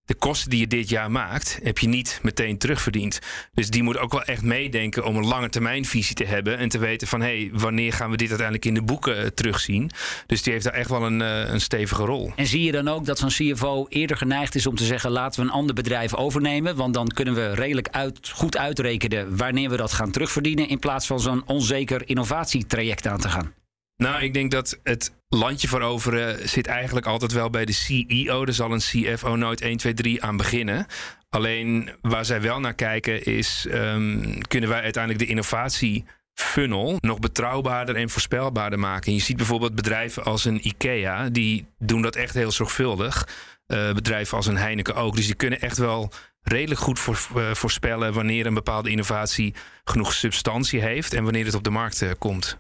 de 0.06 0.18
kosten 0.18 0.50
die 0.50 0.60
je 0.60 0.68
dit 0.68 0.90
jaar 0.90 1.12
maakt, 1.12 1.60
heb 1.64 1.78
je 1.78 1.88
niet 1.88 2.20
meteen 2.22 2.58
terugverdiend. 2.58 3.20
Dus 3.54 3.70
die 3.70 3.84
moet 3.84 3.98
ook 3.98 4.12
wel 4.12 4.24
echt 4.24 4.42
meedenken 4.42 5.06
om 5.06 5.16
een 5.16 5.28
lange 5.28 5.50
termijnvisie 5.50 6.16
te 6.16 6.26
hebben. 6.26 6.58
En 6.58 6.70
te 6.70 6.78
weten 6.78 7.08
van 7.08 7.22
hé, 7.22 7.28
hey, 7.28 7.50
wanneer 7.54 7.94
gaan 7.94 8.12
we 8.12 8.18
dit 8.18 8.30
uiteindelijk 8.30 8.68
in 8.68 8.74
de 8.74 8.82
boeken 8.82 9.24
uh, 9.24 9.28
terugzien. 9.28 9.92
Dus 10.26 10.42
die 10.42 10.54
heeft 10.54 10.66
daar 10.66 10.74
echt 10.74 10.90
wel 10.90 11.06
een, 11.06 11.20
uh, 11.20 11.50
een 11.50 11.62
stevige 11.62 12.04
rol. 12.04 12.32
En 12.36 12.48
zie 12.48 12.64
je 12.64 12.72
dan 12.72 12.88
ook 12.88 13.06
dat 13.06 13.20
zo'n 13.20 13.30
CFO 13.30 13.86
eerder 13.90 14.18
geneigd 14.18 14.56
is 14.56 14.66
om 14.66 14.76
te 14.76 14.86
zeggen: 14.86 15.12
laten 15.12 15.42
we 15.42 15.48
een 15.48 15.54
ander 15.54 15.76
bedrijf 15.76 16.16
overnemen. 16.16 16.76
Want 16.76 16.94
dan 16.94 17.08
kunnen 17.08 17.34
we 17.34 17.54
redelijk 17.54 17.90
uit, 17.90 18.30
goed 18.30 18.58
uitrekenen 18.58 19.38
wanneer 19.38 19.70
we 19.70 19.78
dat 19.78 19.94
gaan 19.94 20.12
terugverdienen. 20.12 20.68
In 20.68 20.80
plaats 20.80 21.08
van 21.08 21.20
zo'n 21.20 21.44
onzeker 21.46 22.02
innovatietraject 22.08 23.08
aan 23.08 23.20
te 23.20 23.30
gaan. 23.30 23.61
Nou, 24.02 24.24
ik 24.24 24.34
denk 24.34 24.52
dat 24.52 24.80
het 24.84 25.12
landje 25.30 25.68
veroveren 25.68 26.50
zit 26.50 26.68
eigenlijk 26.68 27.06
altijd 27.06 27.32
wel 27.32 27.50
bij 27.50 27.66
de 27.66 27.72
CEO. 27.72 28.46
Er 28.46 28.54
zal 28.54 28.72
een 28.72 28.80
CFO 28.80 29.36
nooit 29.36 29.62
1, 29.62 29.78
2, 29.78 29.94
3 29.94 30.24
aan 30.24 30.38
beginnen. 30.38 30.86
Alleen 31.30 31.90
waar 32.02 32.26
zij 32.26 32.42
wel 32.42 32.60
naar 32.60 32.74
kijken 32.74 33.24
is, 33.24 33.68
um, 33.72 34.42
kunnen 34.48 34.70
wij 34.70 34.82
uiteindelijk 34.82 35.24
de 35.24 35.30
innovatie 35.30 36.06
funnel 36.34 36.98
nog 37.00 37.20
betrouwbaarder 37.20 37.96
en 37.96 38.10
voorspelbaarder 38.10 38.80
maken. 38.80 39.14
je 39.14 39.22
ziet 39.22 39.38
bijvoorbeeld 39.38 39.76
bedrijven 39.76 40.24
als 40.24 40.46
een 40.46 40.68
IKEA, 40.68 41.30
die 41.30 41.66
doen 41.78 42.02
dat 42.02 42.16
echt 42.16 42.34
heel 42.34 42.52
zorgvuldig. 42.52 43.28
Uh, 43.68 43.94
bedrijven 43.94 44.38
als 44.38 44.48
een 44.48 44.58
Heineken 44.58 44.96
ook. 44.96 45.16
Dus 45.16 45.26
die 45.26 45.36
kunnen 45.36 45.62
echt 45.62 45.78
wel 45.78 46.12
redelijk 46.42 46.80
goed 46.80 47.00
uh, 47.08 47.54
voorspellen 47.54 48.14
wanneer 48.14 48.46
een 48.46 48.54
bepaalde 48.54 48.90
innovatie 48.90 49.54
genoeg 49.84 50.14
substantie 50.14 50.82
heeft 50.82 51.14
en 51.14 51.24
wanneer 51.24 51.46
het 51.46 51.56
op 51.56 51.64
de 51.64 51.70
markt 51.70 52.02
uh, 52.02 52.10
komt. 52.18 52.60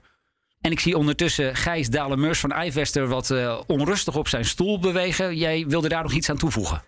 En 0.62 0.72
ik 0.72 0.80
zie 0.80 0.98
ondertussen 0.98 1.56
Gijs 1.56 1.90
Dalemeurs 1.90 2.40
van 2.40 2.64
iVester 2.64 3.08
wat 3.08 3.30
uh, 3.30 3.62
onrustig 3.68 4.16
op 4.16 4.28
zijn 4.28 4.46
stoel 4.46 4.80
bewegen. 4.80 5.38
Jij 5.38 5.66
wilde 5.68 5.90
daar 5.90 6.04
nog 6.04 6.14
iets 6.14 6.30
aan 6.30 6.38
toevoegen? 6.38 6.84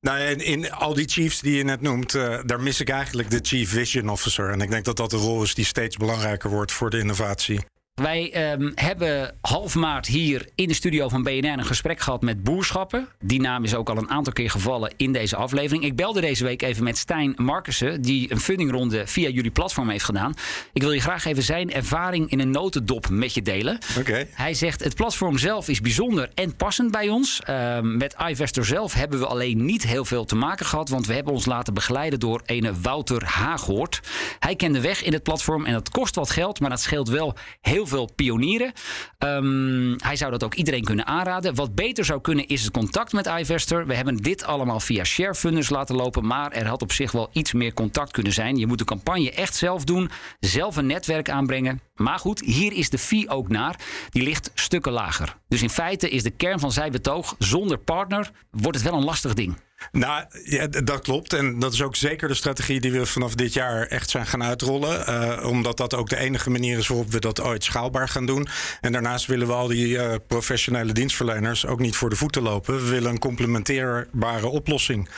Nou, 0.00 0.20
in, 0.20 0.38
in 0.44 0.72
al 0.72 0.94
die 0.94 1.08
chiefs 1.08 1.40
die 1.40 1.56
je 1.56 1.64
net 1.64 1.80
noemt, 1.80 2.14
uh, 2.14 2.38
daar 2.44 2.60
mis 2.60 2.80
ik 2.80 2.88
eigenlijk 2.88 3.30
de 3.30 3.38
Chief 3.42 3.70
Vision 3.70 4.08
Officer. 4.08 4.50
En 4.50 4.60
ik 4.60 4.70
denk 4.70 4.84
dat 4.84 4.96
dat 4.96 5.10
de 5.10 5.16
rol 5.16 5.42
is 5.42 5.54
die 5.54 5.64
steeds 5.64 5.96
belangrijker 5.96 6.50
wordt 6.50 6.72
voor 6.72 6.90
de 6.90 6.98
innovatie. 6.98 7.60
Wij 8.00 8.52
um, 8.52 8.72
hebben 8.74 9.34
half 9.40 9.74
maart 9.74 10.06
hier 10.06 10.48
in 10.54 10.68
de 10.68 10.74
studio 10.74 11.08
van 11.08 11.22
BNR 11.22 11.58
een 11.58 11.64
gesprek 11.64 12.00
gehad 12.00 12.22
met 12.22 12.42
Boerschappen. 12.42 13.08
Die 13.18 13.40
naam 13.40 13.64
is 13.64 13.74
ook 13.74 13.88
al 13.88 13.96
een 13.96 14.10
aantal 14.10 14.32
keer 14.32 14.50
gevallen 14.50 14.92
in 14.96 15.12
deze 15.12 15.36
aflevering. 15.36 15.84
Ik 15.84 15.96
belde 15.96 16.20
deze 16.20 16.44
week 16.44 16.62
even 16.62 16.84
met 16.84 16.98
Stijn 16.98 17.32
Markussen, 17.36 18.02
die 18.02 18.32
een 18.32 18.40
fundingronde 18.40 19.06
via 19.06 19.28
jullie 19.28 19.50
platform 19.50 19.88
heeft 19.88 20.04
gedaan. 20.04 20.34
Ik 20.72 20.82
wil 20.82 20.92
je 20.92 21.00
graag 21.00 21.24
even 21.24 21.42
zijn 21.42 21.72
ervaring 21.72 22.30
in 22.30 22.40
een 22.40 22.50
notendop 22.50 23.08
met 23.08 23.34
je 23.34 23.42
delen. 23.42 23.78
Okay. 23.98 24.28
Hij 24.32 24.54
zegt: 24.54 24.84
Het 24.84 24.94
platform 24.94 25.38
zelf 25.38 25.68
is 25.68 25.80
bijzonder 25.80 26.30
en 26.34 26.56
passend 26.56 26.90
bij 26.90 27.08
ons. 27.08 27.40
Uh, 27.50 27.80
met 27.80 28.16
iVestor 28.28 28.64
zelf 28.64 28.94
hebben 28.94 29.18
we 29.18 29.26
alleen 29.26 29.64
niet 29.64 29.82
heel 29.82 30.04
veel 30.04 30.24
te 30.24 30.36
maken 30.36 30.66
gehad, 30.66 30.88
want 30.88 31.06
we 31.06 31.14
hebben 31.14 31.32
ons 31.32 31.46
laten 31.46 31.74
begeleiden 31.74 32.20
door 32.20 32.42
ene 32.44 32.72
Wouter 32.80 33.24
Haaghoort. 33.24 34.00
Hij 34.38 34.56
kent 34.56 34.74
de 34.74 34.80
weg 34.80 35.02
in 35.02 35.12
het 35.12 35.22
platform 35.22 35.64
en 35.64 35.72
dat 35.72 35.90
kost 35.90 36.14
wat 36.14 36.30
geld, 36.30 36.60
maar 36.60 36.70
dat 36.70 36.80
scheelt 36.80 37.08
wel 37.08 37.36
heel 37.60 37.86
veel 37.86 37.89
pionieren. 38.14 38.72
Um, 39.18 39.96
hij 39.98 40.16
zou 40.16 40.30
dat 40.30 40.44
ook 40.44 40.54
iedereen 40.54 40.84
kunnen 40.84 41.06
aanraden. 41.06 41.54
Wat 41.54 41.74
beter 41.74 42.04
zou 42.04 42.20
kunnen 42.20 42.46
is 42.46 42.62
het 42.62 42.72
contact 42.72 43.12
met 43.12 43.26
iVester. 43.26 43.86
We 43.86 43.94
hebben 43.94 44.16
dit 44.16 44.44
allemaal 44.44 44.80
via 44.80 45.04
sharefunders 45.04 45.70
laten 45.70 45.96
lopen, 45.96 46.26
maar 46.26 46.52
er 46.52 46.66
had 46.66 46.82
op 46.82 46.92
zich 46.92 47.12
wel 47.12 47.28
iets 47.32 47.52
meer 47.52 47.74
contact 47.74 48.12
kunnen 48.12 48.32
zijn. 48.32 48.56
Je 48.56 48.66
moet 48.66 48.78
de 48.78 48.84
campagne 48.84 49.30
echt 49.30 49.54
zelf 49.54 49.84
doen, 49.84 50.10
zelf 50.40 50.76
een 50.76 50.86
netwerk 50.86 51.30
aanbrengen. 51.30 51.80
Maar 51.94 52.18
goed, 52.18 52.40
hier 52.40 52.72
is 52.72 52.90
de 52.90 52.98
fee 52.98 53.28
ook 53.28 53.48
naar. 53.48 53.80
Die 54.10 54.22
ligt 54.22 54.50
stukken 54.54 54.92
lager. 54.92 55.36
Dus 55.48 55.62
in 55.62 55.70
feite 55.70 56.10
is 56.10 56.22
de 56.22 56.30
kern 56.30 56.60
van 56.60 56.72
zijn 56.72 56.92
betoog: 56.92 57.34
zonder 57.38 57.78
partner 57.78 58.30
wordt 58.50 58.78
het 58.78 58.90
wel 58.90 58.98
een 58.98 59.04
lastig 59.04 59.34
ding. 59.34 59.56
Nou, 59.92 60.24
ja, 60.44 60.66
dat 60.66 61.00
klopt. 61.00 61.32
En 61.32 61.58
dat 61.58 61.72
is 61.72 61.82
ook 61.82 61.96
zeker 61.96 62.28
de 62.28 62.34
strategie 62.34 62.80
die 62.80 62.92
we 62.92 63.06
vanaf 63.06 63.34
dit 63.34 63.52
jaar 63.52 63.86
echt 63.86 64.10
zijn 64.10 64.26
gaan 64.26 64.42
uitrollen. 64.42 65.04
Uh, 65.08 65.46
omdat 65.46 65.76
dat 65.76 65.94
ook 65.94 66.08
de 66.08 66.16
enige 66.16 66.50
manier 66.50 66.78
is 66.78 66.88
waarop 66.88 67.10
we 67.10 67.18
dat 67.18 67.40
ooit 67.40 67.64
schaalbaar 67.64 68.08
gaan 68.08 68.26
doen. 68.26 68.48
En 68.80 68.92
daarnaast 68.92 69.26
willen 69.26 69.46
we 69.46 69.52
al 69.52 69.66
die 69.66 69.86
uh, 69.86 70.14
professionele 70.26 70.92
dienstverleners 70.92 71.66
ook 71.66 71.78
niet 71.78 71.96
voor 71.96 72.10
de 72.10 72.16
voeten 72.16 72.42
lopen. 72.42 72.74
We 72.74 72.90
willen 72.90 73.10
een 73.10 73.18
complementeerbare 73.18 74.48
oplossing 74.48 75.08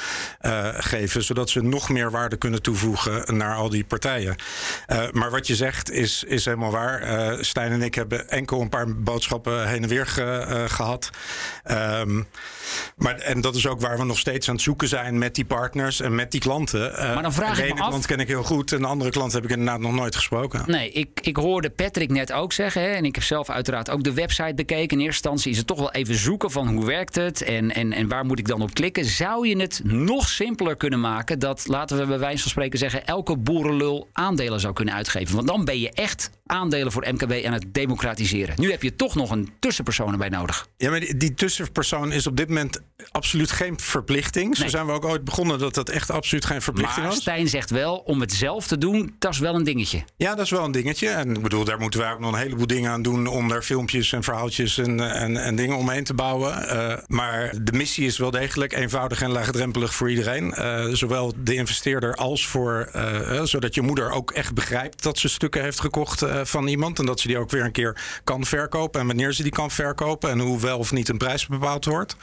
uh, 0.43 0.69
geven, 0.73 1.23
zodat 1.25 1.51
ze 1.51 1.63
nog 1.63 1.89
meer 1.89 2.11
waarde 2.11 2.37
kunnen 2.37 2.63
toevoegen 2.63 3.37
naar 3.37 3.57
al 3.57 3.69
die 3.69 3.85
partijen. 3.85 4.37
maar 5.13 5.31
wat 5.31 5.47
je 5.47 5.57
zegt 5.57 5.91
is, 5.91 6.25
is 6.25 6.45
helemaal 6.45 6.71
waar. 6.71 7.45
Stijn 7.45 7.73
en 7.73 7.83
ik 7.83 7.95
hebben 7.95 8.29
enkel 8.29 8.61
een 8.61 8.69
paar 8.69 8.97
boodschappen 8.97 9.69
heen 9.69 9.83
en 9.83 9.89
weer 9.89 10.07
ge, 10.07 10.65
gehad. 10.69 11.11
Um, 11.71 12.27
maar, 12.97 13.15
en 13.19 13.41
dat 13.41 13.55
is 13.55 13.67
ook 13.67 13.81
waar 13.81 13.99
we 13.99 14.05
nog 14.05 14.19
steeds 14.19 14.49
aan 14.49 14.52
het 14.53 14.63
zoeken 14.63 14.89
zijn 14.89 15.19
met 15.19 15.35
die 15.35 15.45
partners 15.45 16.01
en 16.01 16.15
met 16.15 16.31
die 16.31 16.41
klanten. 16.41 16.93
Uh, 16.93 17.15
maar 17.15 17.23
dan 17.23 17.33
vraag 17.33 17.57
de 17.57 17.63
ik 17.63 17.69
ene 17.69 17.75
me 17.75 17.81
af... 17.81 17.89
klant 17.89 18.07
ken 18.07 18.19
ik 18.19 18.29
heel 18.29 18.43
goed 18.43 18.73
en 18.73 18.81
de 18.81 18.87
andere 18.87 19.11
klant 19.11 19.33
heb 19.33 19.45
ik 19.45 19.51
inderdaad 19.51 19.81
nog 19.81 19.93
nooit 19.93 20.17
gesproken. 20.17 20.63
Nee, 20.67 20.91
ik, 20.91 21.21
ik 21.23 21.37
hoorde 21.37 21.71
Patrick 21.71 22.11
net 22.11 22.33
ook 22.33 22.53
zeggen, 22.53 22.83
hè, 22.83 22.89
en 22.89 23.05
ik 23.05 23.15
heb 23.15 23.25
zelf 23.25 23.51
uiteraard 23.51 23.91
ook 23.91 24.03
de 24.03 24.13
website 24.13 24.55
bekeken. 24.55 24.99
In 24.99 25.05
eerste 25.05 25.05
instantie 25.05 25.51
is 25.51 25.59
het 25.59 25.67
toch 25.67 25.79
wel 25.79 25.93
even 25.93 26.15
zoeken 26.15 26.51
van 26.51 26.69
hoe 26.69 26.85
werkt 26.85 27.15
het 27.15 27.43
en, 27.43 27.75
en, 27.75 27.93
en 27.93 28.09
waar 28.09 28.25
moet 28.25 28.39
ik 28.39 28.49
dan 28.49 28.63
op 28.63 28.75
klikken. 28.75 29.05
Zou 29.05 29.49
je 29.49 29.57
het 29.57 29.81
nog 29.85 30.29
simpeler 30.29 30.77
kunnen 30.77 31.01
maken 31.01 31.39
dat, 31.39 31.67
laten 31.67 31.99
we 31.99 32.07
bij 32.07 32.19
wijze 32.19 32.43
van 32.43 32.51
spreken 32.51 32.79
zeggen, 32.79 33.07
elke 33.07 33.37
boerenlul 33.37 34.09
aandelen 34.13 34.61
zou 34.61 34.73
kunnen 34.73 34.95
uitgeven? 34.95 35.35
Want 35.35 35.47
dan 35.47 35.65
ben 35.65 35.81
je 35.81 35.91
echt 35.91 36.31
aandelen 36.47 36.93
voor 36.93 37.07
MKB 37.13 37.45
aan 37.45 37.53
het 37.53 37.75
democratiseren. 37.75 38.55
Nu 38.59 38.71
heb 38.71 38.83
je 38.83 38.97
toch 38.97 39.15
nog 39.15 39.31
een 39.31 39.51
tussenpersoon 39.59 40.13
erbij 40.13 40.29
nodig. 40.29 40.69
Ja, 40.77 40.91
maar 40.91 41.01
die, 41.01 41.17
die 41.17 41.35
tussenpersoon 41.35 42.13
is 42.13 42.27
op 42.27 42.37
dit 42.37 42.49
moment 42.49 42.81
absoluut 43.11 43.51
geen 43.51 43.81
verplichting. 43.81 44.57
Zo 44.57 44.63
nee. 44.63 44.71
zijn 44.71 44.87
we 44.87 44.93
ook 44.93 45.05
ooit 45.05 45.25
begonnen 45.25 45.59
dat 45.59 45.75
dat 45.75 45.89
echt 45.89 46.11
absoluut 46.11 46.45
geen 46.45 46.63
verplichting 46.63 46.99
maar 46.99 47.09
was. 47.09 47.21
Stijn 47.21 47.49
zegt 47.49 47.71
wel, 47.71 47.97
om 47.97 48.21
het 48.21 48.33
zelf 48.33 48.67
te 48.67 48.79
doen, 48.79 49.15
dat 49.19 49.33
is 49.33 49.39
wel 49.39 49.55
een 49.55 49.65
dingetje. 49.65 50.05
Ja, 50.17 50.35
dat 50.35 50.45
is 50.45 50.51
wel 50.51 50.65
een 50.65 50.73
dingetje. 50.73 51.09
En 51.09 51.35
ik 51.35 51.43
bedoel, 51.43 51.65
daar 51.65 51.79
moeten 51.79 52.01
wij 52.01 52.13
ook 52.13 52.21
nog 52.21 52.33
een 52.33 52.39
heleboel 52.39 52.67
dingen 52.67 52.91
aan 52.91 53.03
doen 53.03 53.27
om 53.27 53.49
daar 53.49 53.63
filmpjes 53.63 54.13
en 54.13 54.23
verhaaltjes 54.23 54.79
en, 54.79 55.13
en, 55.15 55.37
en 55.37 55.57
dingen 55.57 55.77
omheen 55.77 56.05
te 56.05 56.15
bouwen. 56.15 56.53
Uh, 56.63 56.95
maar 57.07 57.55
de 57.63 57.73
missie 57.73 58.07
is 58.07 58.19
wel 58.19 58.31
degelijk 58.31 58.73
eenvoudig 58.73 59.23
en 59.23 59.31
laagdrempelig 59.31 59.95
voor 59.95 60.11
iedereen. 60.11 60.55
Uh, 60.59 60.85
zowel 60.93 61.33
de 61.37 61.55
investeerder 61.55 62.15
als 62.15 62.47
voor, 62.47 62.91
uh, 62.97 63.43
zodat 63.43 63.75
je 63.75 63.83
moeder 63.83 64.11
ook 64.11 64.31
echt 64.31 64.55
begrijpt 64.55 65.03
dat 65.03 65.19
ze 65.19 65.29
stukken 65.29 65.63
heeft 65.63 65.81
gekocht 65.81 66.23
van 66.47 66.67
iemand. 66.67 66.99
En 66.99 67.07
dat 67.07 67.21
ze 67.21 67.27
die 67.29 67.39
ook 67.39 67.51
weer 67.51 67.65
een 67.65 67.73
keer 67.73 68.21
kan 68.25 68.45
verkopen. 68.45 69.01
En 69.01 69.07
wanneer 69.07 69.33
ze 69.33 69.43
die 69.43 69.53
kan 69.53 69.71
verkopen. 69.71 70.31
En 70.31 70.39
hoe 70.41 70.61
wel 70.61 70.79
of 70.79 70.93
niet 70.93 71.09
een 71.09 71.19
prijs 71.19 71.47
bepaald 71.47 71.85
wordt. 71.85 72.17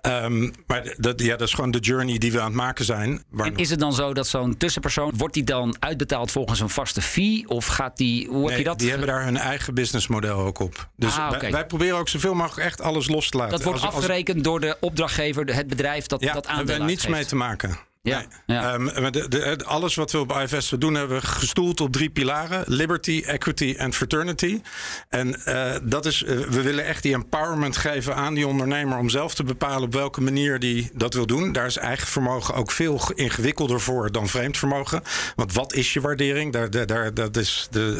Ehm, 0.00 0.50
maar 0.66 0.94
dat, 0.96 1.20
ja, 1.22 1.36
dat 1.36 1.48
is 1.48 1.54
gewoon 1.54 1.70
de 1.70 1.78
journey 1.78 2.18
die 2.18 2.32
we 2.32 2.38
aan 2.40 2.46
het 2.46 2.54
maken 2.54 2.84
zijn. 2.84 3.22
Waar 3.30 3.46
En 3.46 3.56
is 3.56 3.70
het 3.70 3.78
dan 3.78 3.92
zo 3.92 4.14
dat 4.14 4.26
zo'n 4.28 4.56
tussenpersoon, 4.56 5.12
wordt 5.16 5.34
die 5.34 5.44
dan 5.44 5.76
uitbetaald 5.78 6.30
volgens 6.30 6.60
een 6.60 6.68
vaste 6.68 7.02
fee? 7.02 7.44
Of 7.48 7.66
gaat 7.66 7.96
die, 7.96 8.28
hoe 8.28 8.48
heb 8.48 8.58
je 8.58 8.64
dat? 8.64 8.78
die 8.78 8.88
hebben 8.90 9.06
daar 9.08 9.24
hun 9.24 9.36
eigen 9.36 9.74
businessmodel 9.74 10.38
ook 10.38 10.58
op. 10.58 10.88
Dus 10.96 11.16
Ah, 11.16 11.30
wij, 11.40 11.50
wij 11.50 11.66
proberen 11.66 11.98
ook 11.98 12.08
zoveel 12.08 12.34
mogelijk 12.34 12.66
echt 12.66 12.80
alles 12.80 13.08
los 13.08 13.28
te 13.30 13.36
laten. 13.36 13.52
dat 13.52 13.62
wordt 13.62 13.78
Als- 13.80 13.88
als- 13.94 13.96
afgerekend 14.04 14.44
door 14.44 14.60
de 14.60 14.76
opdrachtgever, 14.80 15.54
het 15.54 15.66
bedrijf 15.66 16.06
dat 16.06 16.20
Ja, 16.20 16.32
dat 16.32 16.44
daar 16.44 16.56
hebben 16.56 16.78
we 16.78 16.84
niets 16.84 17.06
mee 17.06 17.24
te 17.24 17.36
maken. 17.36 17.78
Ja. 18.02 18.26
Ehm, 18.46 19.10
de, 19.12 19.28
de- 19.28 19.64
alles 19.64 19.94
wat 19.94 20.12
we 20.12 20.18
op 20.18 20.32
IFS 20.32 20.68
doen, 20.78 20.94
hebben 20.94 21.20
we 21.20 21.26
gestoeld 21.26 21.80
op 21.80 21.92
drie 21.92 22.10
pilaren: 22.10 22.64
liberty, 22.66 23.22
equity 23.26 23.74
en 23.78 23.92
fraternity. 23.92 24.60
En 25.08 25.44
eh, 25.44 25.74
dat 25.82 26.06
is, 26.06 26.22
eh, 26.24 26.38
we 26.38 26.62
willen 26.62 26.84
echt 26.84 27.02
die 27.02 27.12
empowerment 27.14 27.76
geven 27.76 28.14
aan 28.14 28.34
die 28.34 28.46
ondernemer 28.46 28.98
om 28.98 29.08
zelf 29.08 29.34
te 29.34 29.44
bepalen 29.44 29.82
op 29.82 29.92
welke 29.92 30.20
manier 30.20 30.58
die 30.58 30.90
dat 30.94 31.14
wil 31.14 31.26
doen. 31.26 31.52
Daar 31.52 31.66
is 31.66 31.76
eigen 31.76 32.06
vermogen 32.06 32.54
ook 32.54 32.70
veel 32.70 32.98
ge- 32.98 33.14
ingewikkelder 33.14 33.80
voor 33.80 34.12
dan 34.12 34.28
vreemd 34.28 34.58
vermogen. 34.58 35.02
Want 35.36 35.52
wat 35.52 35.72
is 35.74 35.92
je 35.92 36.00
waardering? 36.00 36.52
Daar, 36.52 36.70
daar, 36.70 36.86
daar, 36.86 37.14
dat 37.14 37.36
is 37.36 37.68
de, 37.70 37.98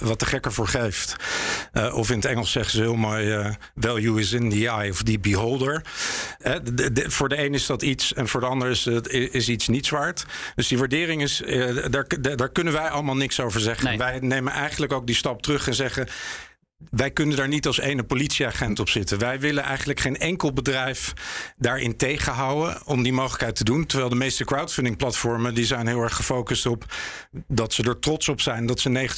eh, 0.00 0.08
wat 0.08 0.18
de 0.18 0.26
gekker 0.26 0.52
voor 0.52 0.68
geeft. 0.68 1.16
Of 1.92 2.10
in 2.10 2.16
het 2.16 2.24
Engels 2.24 2.52
zeggen 2.52 2.72
ze 2.72 2.80
heel 2.80 2.96
mooi: 2.96 3.54
value 3.76 4.20
is 4.20 4.32
in 4.32 4.50
the 4.50 4.68
eye 4.68 4.90
of 4.90 5.02
the 5.02 5.18
beholder. 5.20 5.84
Eh, 6.38 6.54
de- 6.72 6.92
de- 6.92 7.10
voor 7.10 7.28
de 7.28 7.38
een 7.44 7.54
is 7.54 7.66
dat 7.66 7.82
iets 7.82 8.14
en 8.14 8.28
voor 8.28 8.40
de 8.40 8.46
ander 8.46 8.70
is, 8.70 8.84
het, 8.84 9.08
is 9.28 9.48
iets 9.48 9.68
niets 9.68 9.90
waard. 9.90 10.26
Dus 10.54 10.68
die 10.68 10.78
waardering 10.78 11.22
is, 11.22 11.42
eh, 11.42 11.90
daar, 11.90 12.06
daar, 12.20 12.36
daar 12.36 12.52
kunnen 12.52 12.72
wij 12.72 12.88
allemaal 12.88 13.16
niks 13.16 13.40
over 13.40 13.60
zeggen. 13.60 13.88
Nee. 13.88 13.98
Wij 13.98 14.18
nemen 14.20 14.52
eigenlijk 14.52 14.92
ook 14.92 15.06
die 15.06 15.16
stap 15.16 15.42
terug 15.42 15.66
en 15.66 15.74
zeggen. 15.74 16.08
Wij 16.90 17.10
kunnen 17.10 17.36
daar 17.36 17.48
niet 17.48 17.66
als 17.66 17.80
ene 17.80 18.02
politieagent 18.04 18.78
op 18.78 18.88
zitten. 18.88 19.18
Wij 19.18 19.40
willen 19.40 19.62
eigenlijk 19.62 20.00
geen 20.00 20.16
enkel 20.16 20.52
bedrijf 20.52 21.12
daarin 21.56 21.96
tegenhouden 21.96 22.86
om 22.86 23.02
die 23.02 23.12
mogelijkheid 23.12 23.56
te 23.56 23.64
doen. 23.64 23.86
Terwijl 23.86 24.10
de 24.10 24.16
meeste 24.16 24.44
crowdfunding 24.44 24.96
platformen 24.96 25.54
die 25.54 25.64
zijn 25.64 25.86
heel 25.86 26.02
erg 26.02 26.16
gefocust 26.16 26.66
op 26.66 26.84
dat 27.46 27.72
ze 27.72 27.82
er 27.82 27.98
trots 27.98 28.28
op 28.28 28.40
zijn 28.40 28.66
dat 28.66 28.80
ze 28.80 29.08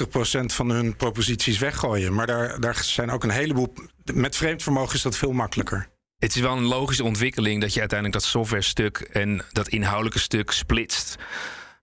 90% 0.42 0.54
van 0.54 0.70
hun 0.70 0.96
proposities 0.96 1.58
weggooien. 1.58 2.14
Maar 2.14 2.26
daar, 2.26 2.60
daar 2.60 2.84
zijn 2.84 3.10
ook 3.10 3.24
een 3.24 3.30
heleboel. 3.30 3.72
Met 4.14 4.36
vreemd 4.36 4.62
vermogen 4.62 4.94
is 4.94 5.02
dat 5.02 5.16
veel 5.16 5.32
makkelijker. 5.32 5.91
Het 6.22 6.34
is 6.34 6.40
wel 6.40 6.56
een 6.56 6.64
logische 6.64 7.04
ontwikkeling 7.04 7.60
dat 7.60 7.74
je 7.74 7.80
uiteindelijk 7.80 8.20
dat 8.20 8.30
software 8.30 8.62
stuk 8.62 8.98
en 8.98 9.44
dat 9.52 9.68
inhoudelijke 9.68 10.18
stuk 10.18 10.50
splitst. 10.50 11.16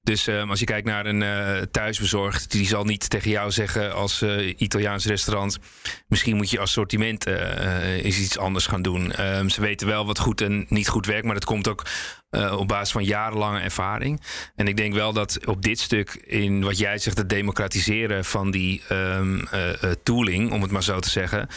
Dus 0.03 0.27
ehm, 0.27 0.49
als 0.49 0.59
je 0.59 0.65
kijkt 0.65 0.87
naar 0.87 1.05
een 1.05 1.23
eh, 1.23 1.61
thuisbezorgd, 1.71 2.51
die 2.51 2.67
zal 2.67 2.83
niet 2.83 3.09
tegen 3.09 3.31
jou 3.31 3.51
zeggen 3.51 3.93
als 3.93 4.21
eh, 4.21 4.53
Italiaans 4.57 5.05
restaurant. 5.05 5.59
Misschien 6.07 6.35
moet 6.35 6.49
je 6.49 6.59
assortiment 6.59 7.25
eens 7.25 8.19
iets 8.19 8.37
anders 8.37 8.67
gaan 8.67 8.81
doen. 8.81 9.11
Ehm, 9.11 9.47
ze 9.47 9.61
weten 9.61 9.87
wel 9.87 10.05
wat 10.05 10.19
goed 10.19 10.41
en 10.41 10.65
niet 10.69 10.87
goed 10.87 11.05
werkt, 11.05 11.25
maar 11.25 11.33
dat 11.33 11.45
komt 11.45 11.67
ook 11.67 11.85
op 12.57 12.67
basis 12.67 12.91
van 12.91 13.03
jarenlange 13.03 13.59
ervaring. 13.59 14.21
En 14.55 14.67
ik 14.67 14.77
denk 14.77 14.93
wel 14.93 15.13
dat 15.13 15.45
op 15.45 15.61
dit 15.61 15.79
stuk, 15.79 16.09
in 16.25 16.63
wat 16.63 16.77
jij 16.77 16.97
zegt, 16.97 17.17
het 17.17 17.29
democratiseren 17.29 18.25
van 18.25 18.51
die 18.51 18.81
ehm, 18.87 19.39
eh, 19.39 19.83
eh, 19.83 19.91
tooling, 20.03 20.51
om 20.51 20.61
het 20.61 20.71
maar 20.71 20.83
zo 20.83 20.99
te 20.99 21.09
zeggen. 21.09 21.47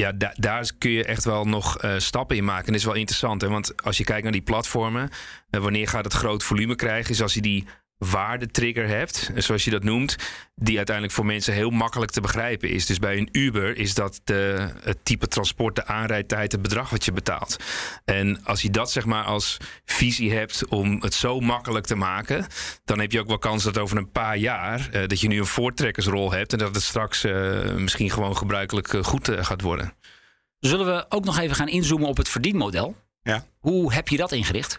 Ja, 0.00 0.12
da- 0.12 0.32
daar 0.34 0.70
kun 0.78 0.90
je 0.90 1.04
echt 1.04 1.24
wel 1.24 1.44
nog 1.44 1.78
eh, 1.78 1.94
stappen 1.98 2.36
in 2.36 2.44
maken. 2.44 2.66
En 2.66 2.72
dat 2.72 2.80
is 2.80 2.86
wel 2.86 2.94
interessant, 2.94 3.40
hè? 3.40 3.48
want 3.48 3.82
als 3.82 3.98
je 3.98 4.04
kijkt 4.04 4.22
naar 4.22 4.32
die 4.32 4.42
platformen, 4.42 5.10
eh, 5.50 5.60
wanneer 5.60 5.88
gaat 5.88 6.04
het 6.04 6.12
groot 6.12 6.44
volume 6.44 6.74
krijgen, 6.74 7.10
is 7.10 7.22
als 7.22 7.34
je 7.34 7.40
die 7.40 7.66
waardetrigger 7.98 8.88
hebt, 8.88 9.30
eh, 9.34 9.42
zoals 9.42 9.64
je 9.64 9.70
dat 9.70 9.82
noemt, 9.82 10.16
die 10.54 10.76
uiteindelijk 10.76 11.16
voor 11.16 11.26
mensen 11.26 11.54
heel 11.54 11.70
makkelijk 11.70 12.10
te 12.10 12.20
begrijpen 12.20 12.68
is. 12.68 12.86
Dus 12.86 12.98
bij 12.98 13.16
een 13.16 13.28
Uber 13.32 13.76
is 13.76 13.94
dat 13.94 14.20
de, 14.24 14.68
het 14.82 15.04
type 15.04 15.28
transport, 15.28 15.74
de 15.74 15.86
aanrijdtijd, 15.86 16.52
het 16.52 16.62
bedrag 16.62 16.90
wat 16.90 17.04
je 17.04 17.12
betaalt. 17.12 17.56
En 18.04 18.44
als 18.44 18.62
je 18.62 18.70
dat 18.70 18.90
zeg 18.90 19.04
maar 19.04 19.24
als 19.24 19.56
visie 19.84 20.32
hebt 20.32 20.66
om 20.68 21.02
het 21.02 21.14
zo 21.14 21.40
makkelijk 21.40 21.86
te 21.86 21.96
maken, 21.96 22.46
dan 22.84 22.98
heb 22.98 23.12
je 23.12 23.20
ook 23.20 23.28
wel 23.28 23.38
kans 23.38 23.64
dat 23.64 23.78
over 23.78 23.96
een 23.96 24.10
paar 24.10 24.36
jaar 24.36 24.88
eh, 24.92 25.08
dat 25.08 25.20
je 25.20 25.28
nu 25.28 25.38
een 25.38 25.46
voortrekkersrol 25.46 26.32
hebt 26.32 26.52
en 26.52 26.58
dat 26.58 26.74
het 26.74 26.84
straks 26.84 27.24
eh, 27.24 27.74
misschien 27.74 28.10
gewoon 28.10 28.36
gebruikelijk 28.36 28.92
eh, 28.94 29.04
goed 29.04 29.28
eh, 29.28 29.44
gaat 29.44 29.60
worden. 29.60 29.92
Zullen 30.58 30.86
we 30.86 31.06
ook 31.08 31.24
nog 31.24 31.38
even 31.38 31.56
gaan 31.56 31.68
inzoomen 31.68 32.08
op 32.08 32.16
het 32.16 32.28
verdienmodel? 32.28 32.96
Ja. 33.22 33.44
Hoe 33.58 33.92
heb 33.92 34.08
je 34.08 34.16
dat 34.16 34.32
ingericht? 34.32 34.78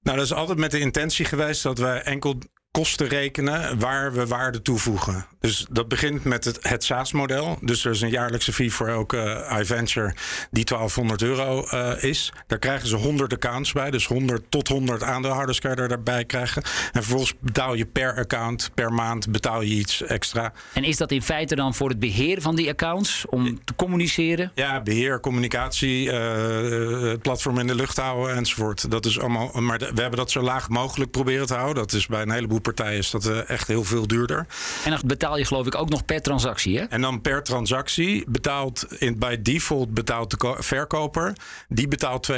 Nou, 0.00 0.16
dat 0.16 0.26
is 0.26 0.32
altijd 0.32 0.58
met 0.58 0.70
de 0.70 0.78
intentie 0.78 1.24
geweest 1.24 1.62
dat 1.62 1.78
wij 1.78 2.02
enkel 2.02 2.38
kosten 2.70 3.08
rekenen 3.08 3.78
waar 3.78 4.12
we 4.12 4.26
waarde 4.26 4.62
toevoegen. 4.62 5.26
Dus 5.40 5.66
dat 5.70 5.88
begint 5.88 6.24
met 6.24 6.44
het, 6.44 6.58
het 6.68 6.84
SaaS-model. 6.84 7.58
Dus 7.60 7.84
er 7.84 7.90
is 7.90 8.00
een 8.00 8.10
jaarlijkse 8.10 8.52
fee 8.52 8.72
voor 8.72 8.88
elke 8.88 9.18
eh, 9.18 9.58
iVenture 9.60 10.14
die 10.50 10.64
1200 10.64 11.22
euro 11.22 11.66
eh, 11.66 12.02
is. 12.02 12.32
Daar 12.46 12.58
krijgen 12.58 12.88
ze 12.88 12.96
100 12.96 13.32
accounts 13.32 13.72
bij. 13.72 13.90
Dus 13.90 14.06
100 14.06 14.42
tot 14.48 14.68
100 14.68 15.02
aandeelhouders 15.02 15.60
kan 15.60 15.70
je 15.70 15.76
er 15.76 15.88
daarbij 15.88 16.24
krijgen. 16.24 16.62
En 16.62 17.02
vervolgens 17.02 17.34
betaal 17.40 17.74
je 17.74 17.86
per 17.86 18.16
account, 18.16 18.70
per 18.74 18.92
maand 18.92 19.30
betaal 19.30 19.60
je 19.62 19.74
iets 19.74 20.02
extra. 20.02 20.52
En 20.72 20.84
is 20.84 20.96
dat 20.96 21.10
in 21.10 21.22
feite 21.22 21.54
dan 21.54 21.74
voor 21.74 21.88
het 21.88 21.98
beheren 21.98 22.42
van 22.42 22.56
die 22.56 22.68
accounts 22.68 23.24
om 23.28 23.64
te 23.64 23.74
communiceren? 23.74 24.52
Ja, 24.54 24.80
beheer, 24.82 25.20
communicatie, 25.20 26.10
eh, 26.12 27.00
het 27.10 27.22
platform 27.22 27.58
in 27.58 27.66
de 27.66 27.74
lucht 27.74 27.96
houden 27.96 28.36
enzovoort. 28.36 28.90
Dat 28.90 29.06
is 29.06 29.18
allemaal. 29.20 29.50
Maar 29.60 29.78
de- 29.78 29.90
we 29.94 30.00
hebben 30.00 30.18
dat 30.18 30.30
zo 30.30 30.40
laag 30.40 30.68
mogelijk 30.68 31.10
proberen 31.10 31.46
te 31.46 31.54
houden. 31.54 31.74
Dat 31.74 31.92
is 31.92 32.06
bij 32.06 32.22
een 32.22 32.30
heleboel 32.30 32.60
partijen 32.60 32.98
is 32.98 33.10
dat 33.10 33.26
echt 33.44 33.66
heel 33.68 33.84
veel 33.84 34.06
duurder. 34.06 34.46
En 34.84 34.90
dan 34.90 35.00
betaal 35.06 35.27
je 35.36 35.44
geloof 35.44 35.66
ik 35.66 35.74
ook 35.74 35.88
nog 35.88 36.04
per 36.04 36.22
transactie, 36.22 36.78
hè? 36.78 36.84
En 36.84 37.00
dan 37.00 37.20
per 37.20 37.42
transactie 37.42 38.24
betaalt 38.28 38.86
in, 38.98 39.18
bij 39.18 39.42
default 39.42 39.94
betaalt 39.94 40.30
de 40.30 40.36
ko- 40.36 40.56
verkoper. 40.58 41.32
Die 41.68 41.88
betaalt 41.88 42.28
2,5% 42.32 42.36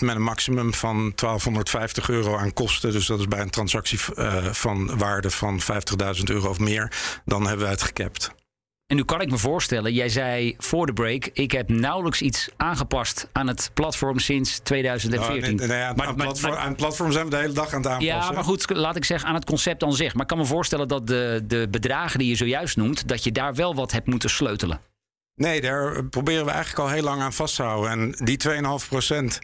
met 0.00 0.14
een 0.16 0.22
maximum 0.22 0.74
van 0.74 1.12
1250 1.14 2.08
euro 2.08 2.36
aan 2.36 2.52
kosten. 2.52 2.92
Dus 2.92 3.06
dat 3.06 3.18
is 3.18 3.28
bij 3.28 3.40
een 3.40 3.50
transactie 3.50 3.98
eh, 4.14 4.44
van 4.44 4.98
waarde 4.98 5.30
van 5.30 5.60
50.000 5.60 6.22
euro 6.24 6.48
of 6.48 6.58
meer. 6.58 6.92
Dan 7.24 7.42
hebben 7.42 7.60
wij 7.62 7.70
het 7.70 7.82
gecapt. 7.82 8.30
En 8.90 8.96
nu 8.96 9.04
kan 9.04 9.20
ik 9.20 9.30
me 9.30 9.38
voorstellen, 9.38 9.92
jij 9.92 10.08
zei 10.08 10.54
voor 10.58 10.86
de 10.86 10.92
break... 10.92 11.26
ik 11.32 11.52
heb 11.52 11.68
nauwelijks 11.68 12.22
iets 12.22 12.48
aangepast 12.56 13.28
aan 13.32 13.46
het 13.46 13.70
platform 13.74 14.18
sinds 14.18 14.58
2014. 14.58 15.56
Nou, 15.56 15.68
Maar- 15.68 15.86
aan 15.86 15.96
maar- 15.96 16.14
platform, 16.14 16.52
maar- 16.52 16.60
aan 16.62 16.68
het 16.68 16.76
platform 16.76 17.12
zijn 17.12 17.24
we 17.24 17.30
de 17.30 17.36
hele 17.36 17.52
dag 17.52 17.72
aan 17.72 17.82
het 17.82 17.90
aanpassen. 17.90 18.14
Ja, 18.14 18.32
maar 18.32 18.44
goed, 18.44 18.70
laat 18.70 18.96
ik 18.96 19.04
zeggen 19.04 19.28
aan 19.28 19.34
het 19.34 19.44
concept 19.44 19.82
aan 19.82 19.92
zich. 19.92 20.12
Maar 20.12 20.22
ik 20.22 20.28
kan 20.28 20.38
me 20.38 20.44
voorstellen 20.44 20.88
dat 20.88 21.06
de, 21.06 21.42
de 21.46 21.68
bedragen 21.70 22.18
die 22.18 22.28
je 22.28 22.34
zojuist 22.34 22.76
noemt... 22.76 23.08
dat 23.08 23.24
je 23.24 23.32
daar 23.32 23.54
wel 23.54 23.74
wat 23.74 23.92
hebt 23.92 24.06
moeten 24.06 24.30
sleutelen. 24.30 24.80
Nee, 25.40 25.60
daar 25.60 26.04
proberen 26.04 26.44
we 26.44 26.50
eigenlijk 26.50 26.88
al 26.88 26.94
heel 26.94 27.02
lang 27.02 27.22
aan 27.22 27.32
vast 27.32 27.56
te 27.56 27.62
houden. 27.62 27.90
En 27.90 28.14
die 28.24 28.38
2,5 28.48 28.88
procent, 28.88 29.40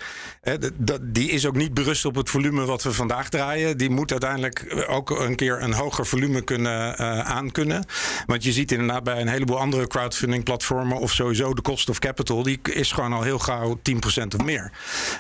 die 1.03 1.31
is 1.31 1.47
ook 1.47 1.57
niet 1.57 1.75
berust 1.75 2.05
op 2.05 2.15
het 2.15 2.31
volume 2.31 2.65
wat 2.65 2.83
we 2.83 2.93
vandaag 2.93 3.29
draaien. 3.29 3.79
Die 3.79 3.91
moet 3.91 4.11
uiteindelijk 4.11 4.85
ook 4.89 5.11
een 5.11 5.37
keer 5.37 5.63
een 5.63 5.73
hoger 5.73 6.07
volume 6.07 6.41
kunnen 6.41 7.01
uh, 7.01 7.21
aankunnen. 7.21 7.87
Want 8.27 8.45
je 8.45 8.53
ziet 8.53 8.73
inderdaad 8.73 9.05
bij 9.05 9.21
een 9.21 9.29
heleboel 9.29 9.59
andere 9.59 9.87
crowdfunding 9.87 10.45
platformen... 10.45 10.99
of 10.99 11.13
sowieso 11.13 11.55
de 11.55 11.63
cost 11.63 11.89
of 11.89 11.99
capital, 11.99 12.43
die 12.43 12.59
is 12.63 12.93
gewoon 12.93 13.13
al 13.13 13.23
heel 13.23 13.39
gauw 13.39 13.79
10 13.83 13.99
procent 13.99 14.35
of 14.35 14.45
meer. 14.45 14.73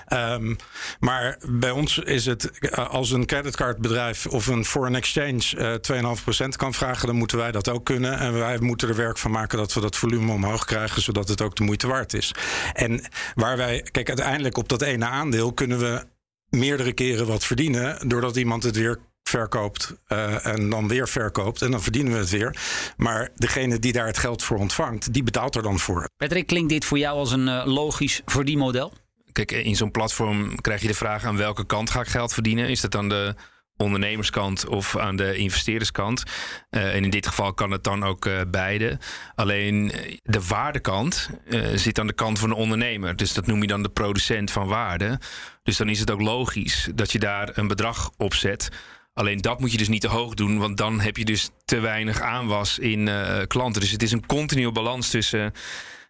Um, 0.08 0.56
maar 1.00 1.38
bij 1.48 1.70
ons 1.70 1.98
is 1.98 2.26
het, 2.26 2.50
uh, 2.60 2.88
als 2.88 3.10
een 3.10 3.26
creditcardbedrijf 3.26 4.26
of 4.26 4.46
een 4.46 4.64
foreign 4.64 4.96
exchange 4.96 5.80
uh, 5.90 6.14
2,5 6.16 6.22
procent 6.22 6.56
kan 6.56 6.74
vragen... 6.74 7.06
dan 7.06 7.16
moeten 7.16 7.38
wij 7.38 7.52
dat 7.52 7.68
ook 7.68 7.84
kunnen. 7.84 8.18
En 8.18 8.38
wij 8.38 8.58
moeten 8.58 8.88
er 8.88 8.96
werk 8.96 9.18
van 9.18 9.30
maken 9.30 9.58
dat 9.58 9.72
we 9.72 9.80
dat 9.80 9.96
volume 9.96 10.32
omhoog 10.32 10.64
krijgen, 10.66 11.02
zodat 11.02 11.28
het 11.28 11.42
ook 11.42 11.56
de 11.56 11.64
moeite 11.64 11.86
waard 11.86 12.14
is. 12.14 12.34
En 12.72 13.04
waar 13.34 13.56
wij, 13.56 13.86
kijk, 13.90 14.08
uiteindelijk 14.08 14.56
op 14.56 14.68
dat 14.68 14.82
ene 14.82 15.04
aandeel 15.04 15.52
kunnen 15.52 15.78
we 15.78 16.04
meerdere 16.48 16.92
keren 16.92 17.26
wat 17.26 17.44
verdienen, 17.44 18.08
doordat 18.08 18.36
iemand 18.36 18.62
het 18.62 18.76
weer 18.76 18.98
verkoopt 19.22 19.94
uh, 20.08 20.46
en 20.46 20.70
dan 20.70 20.88
weer 20.88 21.08
verkoopt 21.08 21.62
en 21.62 21.70
dan 21.70 21.82
verdienen 21.82 22.12
we 22.12 22.18
het 22.18 22.30
weer. 22.30 22.56
Maar 22.96 23.30
degene 23.34 23.78
die 23.78 23.92
daar 23.92 24.06
het 24.06 24.18
geld 24.18 24.42
voor 24.42 24.58
ontvangt, 24.58 25.12
die 25.12 25.22
betaalt 25.22 25.54
er 25.54 25.62
dan 25.62 25.78
voor. 25.78 26.08
Patrick, 26.16 26.46
klinkt 26.46 26.68
dit 26.68 26.84
voor 26.84 26.98
jou 26.98 27.18
als 27.18 27.32
een 27.32 27.46
uh, 27.46 27.62
logisch 27.64 28.22
verdienmodel? 28.26 28.92
Kijk, 29.32 29.52
in 29.52 29.76
zo'n 29.76 29.90
platform 29.90 30.60
krijg 30.60 30.80
je 30.80 30.86
de 30.86 30.94
vraag 30.94 31.24
aan 31.24 31.36
welke 31.36 31.66
kant 31.66 31.90
ga 31.90 32.00
ik 32.00 32.06
geld 32.06 32.32
verdienen? 32.32 32.68
Is 32.68 32.80
dat 32.80 32.90
dan 32.90 33.08
de 33.08 33.34
ondernemerskant 33.76 34.68
of 34.68 34.96
aan 34.96 35.16
de 35.16 35.36
investeerderskant. 35.36 36.22
Uh, 36.70 36.94
en 36.94 37.04
in 37.04 37.10
dit 37.10 37.26
geval 37.26 37.54
kan 37.54 37.70
het 37.70 37.84
dan 37.84 38.04
ook 38.04 38.26
uh, 38.26 38.40
beide. 38.48 38.98
Alleen 39.34 39.92
de 40.22 40.46
waardekant 40.48 41.30
zit 41.74 41.98
aan 41.98 42.06
de 42.06 42.12
kant 42.12 42.38
van 42.38 42.48
de 42.48 42.54
ondernemer. 42.54 43.16
Dus 43.16 43.32
dat 43.32 43.46
noem 43.46 43.60
je 43.60 43.66
dan 43.66 43.82
de 43.82 43.88
producent 43.88 44.50
van 44.50 44.66
waarde. 44.66 45.20
Dus 45.62 45.76
dan 45.76 45.88
is 45.88 46.00
het 46.00 46.10
ook 46.10 46.20
logisch 46.20 46.88
dat 46.94 47.12
je 47.12 47.18
daar 47.18 47.50
een 47.52 47.68
bedrag 47.68 48.10
op 48.16 48.34
zet. 48.34 48.68
Alleen 49.14 49.40
dat 49.40 49.60
moet 49.60 49.72
je 49.72 49.78
dus 49.78 49.88
niet 49.88 50.00
te 50.00 50.08
hoog 50.08 50.34
doen, 50.34 50.58
want 50.58 50.76
dan 50.76 51.00
heb 51.00 51.16
je 51.16 51.24
dus 51.24 51.50
te 51.64 51.80
weinig 51.80 52.20
aanwas 52.20 52.78
in 52.78 53.10
klanten. 53.46 53.80
Dus 53.80 53.90
het 53.90 54.02
is 54.02 54.12
een 54.12 54.26
continue 54.26 54.72
balans 54.72 55.10
tussen 55.10 55.52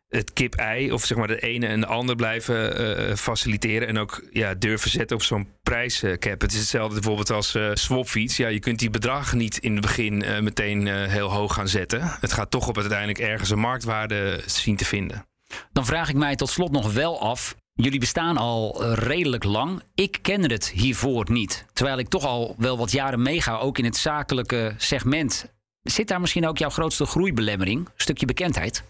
het 0.08 0.32
kip-ei, 0.32 0.92
of 0.92 1.04
zeg 1.04 1.18
maar 1.18 1.26
de 1.26 1.40
ene 1.40 1.66
en 1.66 1.80
de 1.80 1.86
ander 1.86 2.16
blijven 2.16 2.80
uh, 2.80 3.14
faciliteren. 3.14 3.88
En 3.88 3.98
ook 3.98 4.24
ja, 4.30 4.54
durven 4.54 4.90
zetten 4.90 5.16
op 5.16 5.22
zo'n 5.22 5.48
prijscap. 5.62 6.40
Het 6.40 6.52
is 6.52 6.58
hetzelfde 6.58 6.94
bijvoorbeeld 6.94 7.30
als 7.30 7.54
uh, 7.54 7.70
swapfiets. 7.74 8.36
Ja, 8.36 8.48
je 8.48 8.58
kunt 8.58 8.78
die 8.78 8.90
bedragen 8.90 9.38
niet 9.38 9.58
in 9.58 9.72
het 9.72 9.80
begin 9.80 10.24
meteen 10.42 10.86
heel 10.86 11.32
hoog 11.32 11.54
gaan 11.54 11.68
zetten. 11.68 12.16
Het 12.20 12.32
gaat 12.32 12.50
toch 12.50 12.68
op 12.68 12.76
uiteindelijk 12.78 13.18
ergens 13.18 13.50
een 13.50 13.58
marktwaarde 13.58 14.40
zien 14.46 14.76
te 14.76 14.84
vinden. 14.84 15.26
Dan 15.72 15.86
vraag 15.86 16.08
ik 16.08 16.16
mij 16.16 16.36
tot 16.36 16.48
slot 16.48 16.70
nog 16.70 16.92
wel 16.92 17.20
af. 17.20 17.56
Jullie 17.72 18.00
bestaan 18.00 18.36
al 18.36 18.82
eh, 18.82 18.92
redelijk 18.92 19.44
lang. 19.44 19.82
Ik 19.94 20.18
kende 20.22 20.54
het 20.54 20.70
hiervoor 20.70 21.30
niet. 21.30 21.64
Terwijl 21.72 21.98
ik 21.98 22.08
toch 22.08 22.24
al 22.24 22.54
wel 22.58 22.78
wat 22.78 22.90
jaren 22.90 23.22
meega, 23.22 23.56
ook 23.56 23.78
in 23.78 23.84
het 23.84 23.96
zakelijke 23.96 24.74
segment. 24.76 25.52
Zit 25.82 26.08
daar 26.08 26.20
misschien 26.20 26.46
ook 26.46 26.58
jouw 26.58 26.70
grootste 26.70 27.06
groeibelemmering? 27.06 27.88
Stukje 27.96 28.26
bekendheid? 28.26 28.84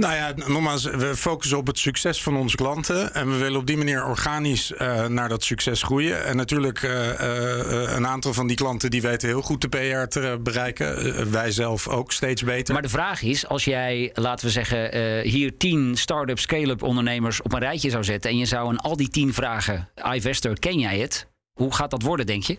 Nou 0.00 0.14
ja, 0.14 0.32
nogmaals, 0.46 0.84
we 0.84 1.16
focussen 1.16 1.58
op 1.58 1.66
het 1.66 1.78
succes 1.78 2.22
van 2.22 2.36
onze 2.36 2.56
klanten. 2.56 3.14
En 3.14 3.30
we 3.30 3.36
willen 3.36 3.60
op 3.60 3.66
die 3.66 3.76
manier 3.76 4.06
organisch 4.06 4.72
uh, 4.72 5.06
naar 5.06 5.28
dat 5.28 5.44
succes 5.44 5.82
groeien. 5.82 6.24
En 6.24 6.36
natuurlijk, 6.36 6.82
uh, 6.82 6.90
uh, 6.90 7.94
een 7.94 8.06
aantal 8.06 8.32
van 8.32 8.46
die 8.46 8.56
klanten 8.56 8.90
die 8.90 9.02
weten 9.02 9.28
heel 9.28 9.42
goed 9.42 9.60
de 9.60 9.68
PR 9.68 10.08
te 10.08 10.38
bereiken. 10.42 11.30
wij 11.30 11.50
zelf 11.50 11.88
ook 11.88 12.12
steeds 12.12 12.44
beter. 12.44 12.72
Maar 12.72 12.82
de 12.82 12.88
vraag 12.88 13.22
is, 13.22 13.46
als 13.46 13.64
jij, 13.64 14.10
laten 14.14 14.46
we 14.46 14.52
zeggen, 14.52 15.20
hier 15.28 15.56
tien 15.56 15.96
start-up, 15.96 16.38
scale-up 16.38 16.82
ondernemers 16.82 17.42
op 17.42 17.52
een 17.52 17.58
rijtje 17.58 17.90
zou 17.90 18.04
zetten. 18.04 18.30
En 18.30 18.38
je 18.38 18.46
zou 18.46 18.68
aan 18.68 18.78
al 18.78 18.96
die 18.96 19.08
tien 19.08 19.34
vragen, 19.34 19.88
iVester, 20.12 20.58
ken 20.58 20.78
jij 20.78 20.98
het? 20.98 21.26
Hoe 21.52 21.74
gaat 21.74 21.90
dat 21.90 22.02
worden, 22.02 22.26
denk 22.26 22.42
je? 22.42 22.58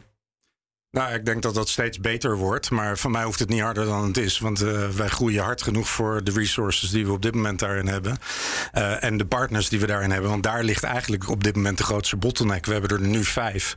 Nou, 0.91 1.13
ik 1.13 1.25
denk 1.25 1.41
dat 1.41 1.55
dat 1.55 1.69
steeds 1.69 1.99
beter 1.99 2.37
wordt. 2.37 2.71
Maar 2.71 2.97
van 2.97 3.11
mij 3.11 3.23
hoeft 3.23 3.39
het 3.39 3.49
niet 3.49 3.61
harder 3.61 3.85
dan 3.85 4.07
het 4.07 4.17
is. 4.17 4.39
Want 4.39 4.63
uh, 4.63 4.89
wij 4.89 5.07
groeien 5.07 5.43
hard 5.43 5.61
genoeg 5.61 5.89
voor 5.89 6.23
de 6.23 6.31
resources 6.31 6.89
die 6.89 7.05
we 7.05 7.11
op 7.11 7.21
dit 7.21 7.35
moment 7.35 7.59
daarin 7.59 7.87
hebben. 7.87 8.17
Uh, 8.73 9.03
en 9.03 9.17
de 9.17 9.25
partners 9.25 9.69
die 9.69 9.79
we 9.79 9.87
daarin 9.87 10.11
hebben. 10.11 10.29
Want 10.29 10.43
daar 10.43 10.63
ligt 10.63 10.83
eigenlijk 10.83 11.29
op 11.29 11.43
dit 11.43 11.55
moment 11.55 11.77
de 11.77 11.83
grootste 11.83 12.15
bottleneck. 12.15 12.65
We 12.65 12.71
hebben 12.71 12.89
er 12.89 13.01
nu 13.01 13.23
vijf. 13.23 13.73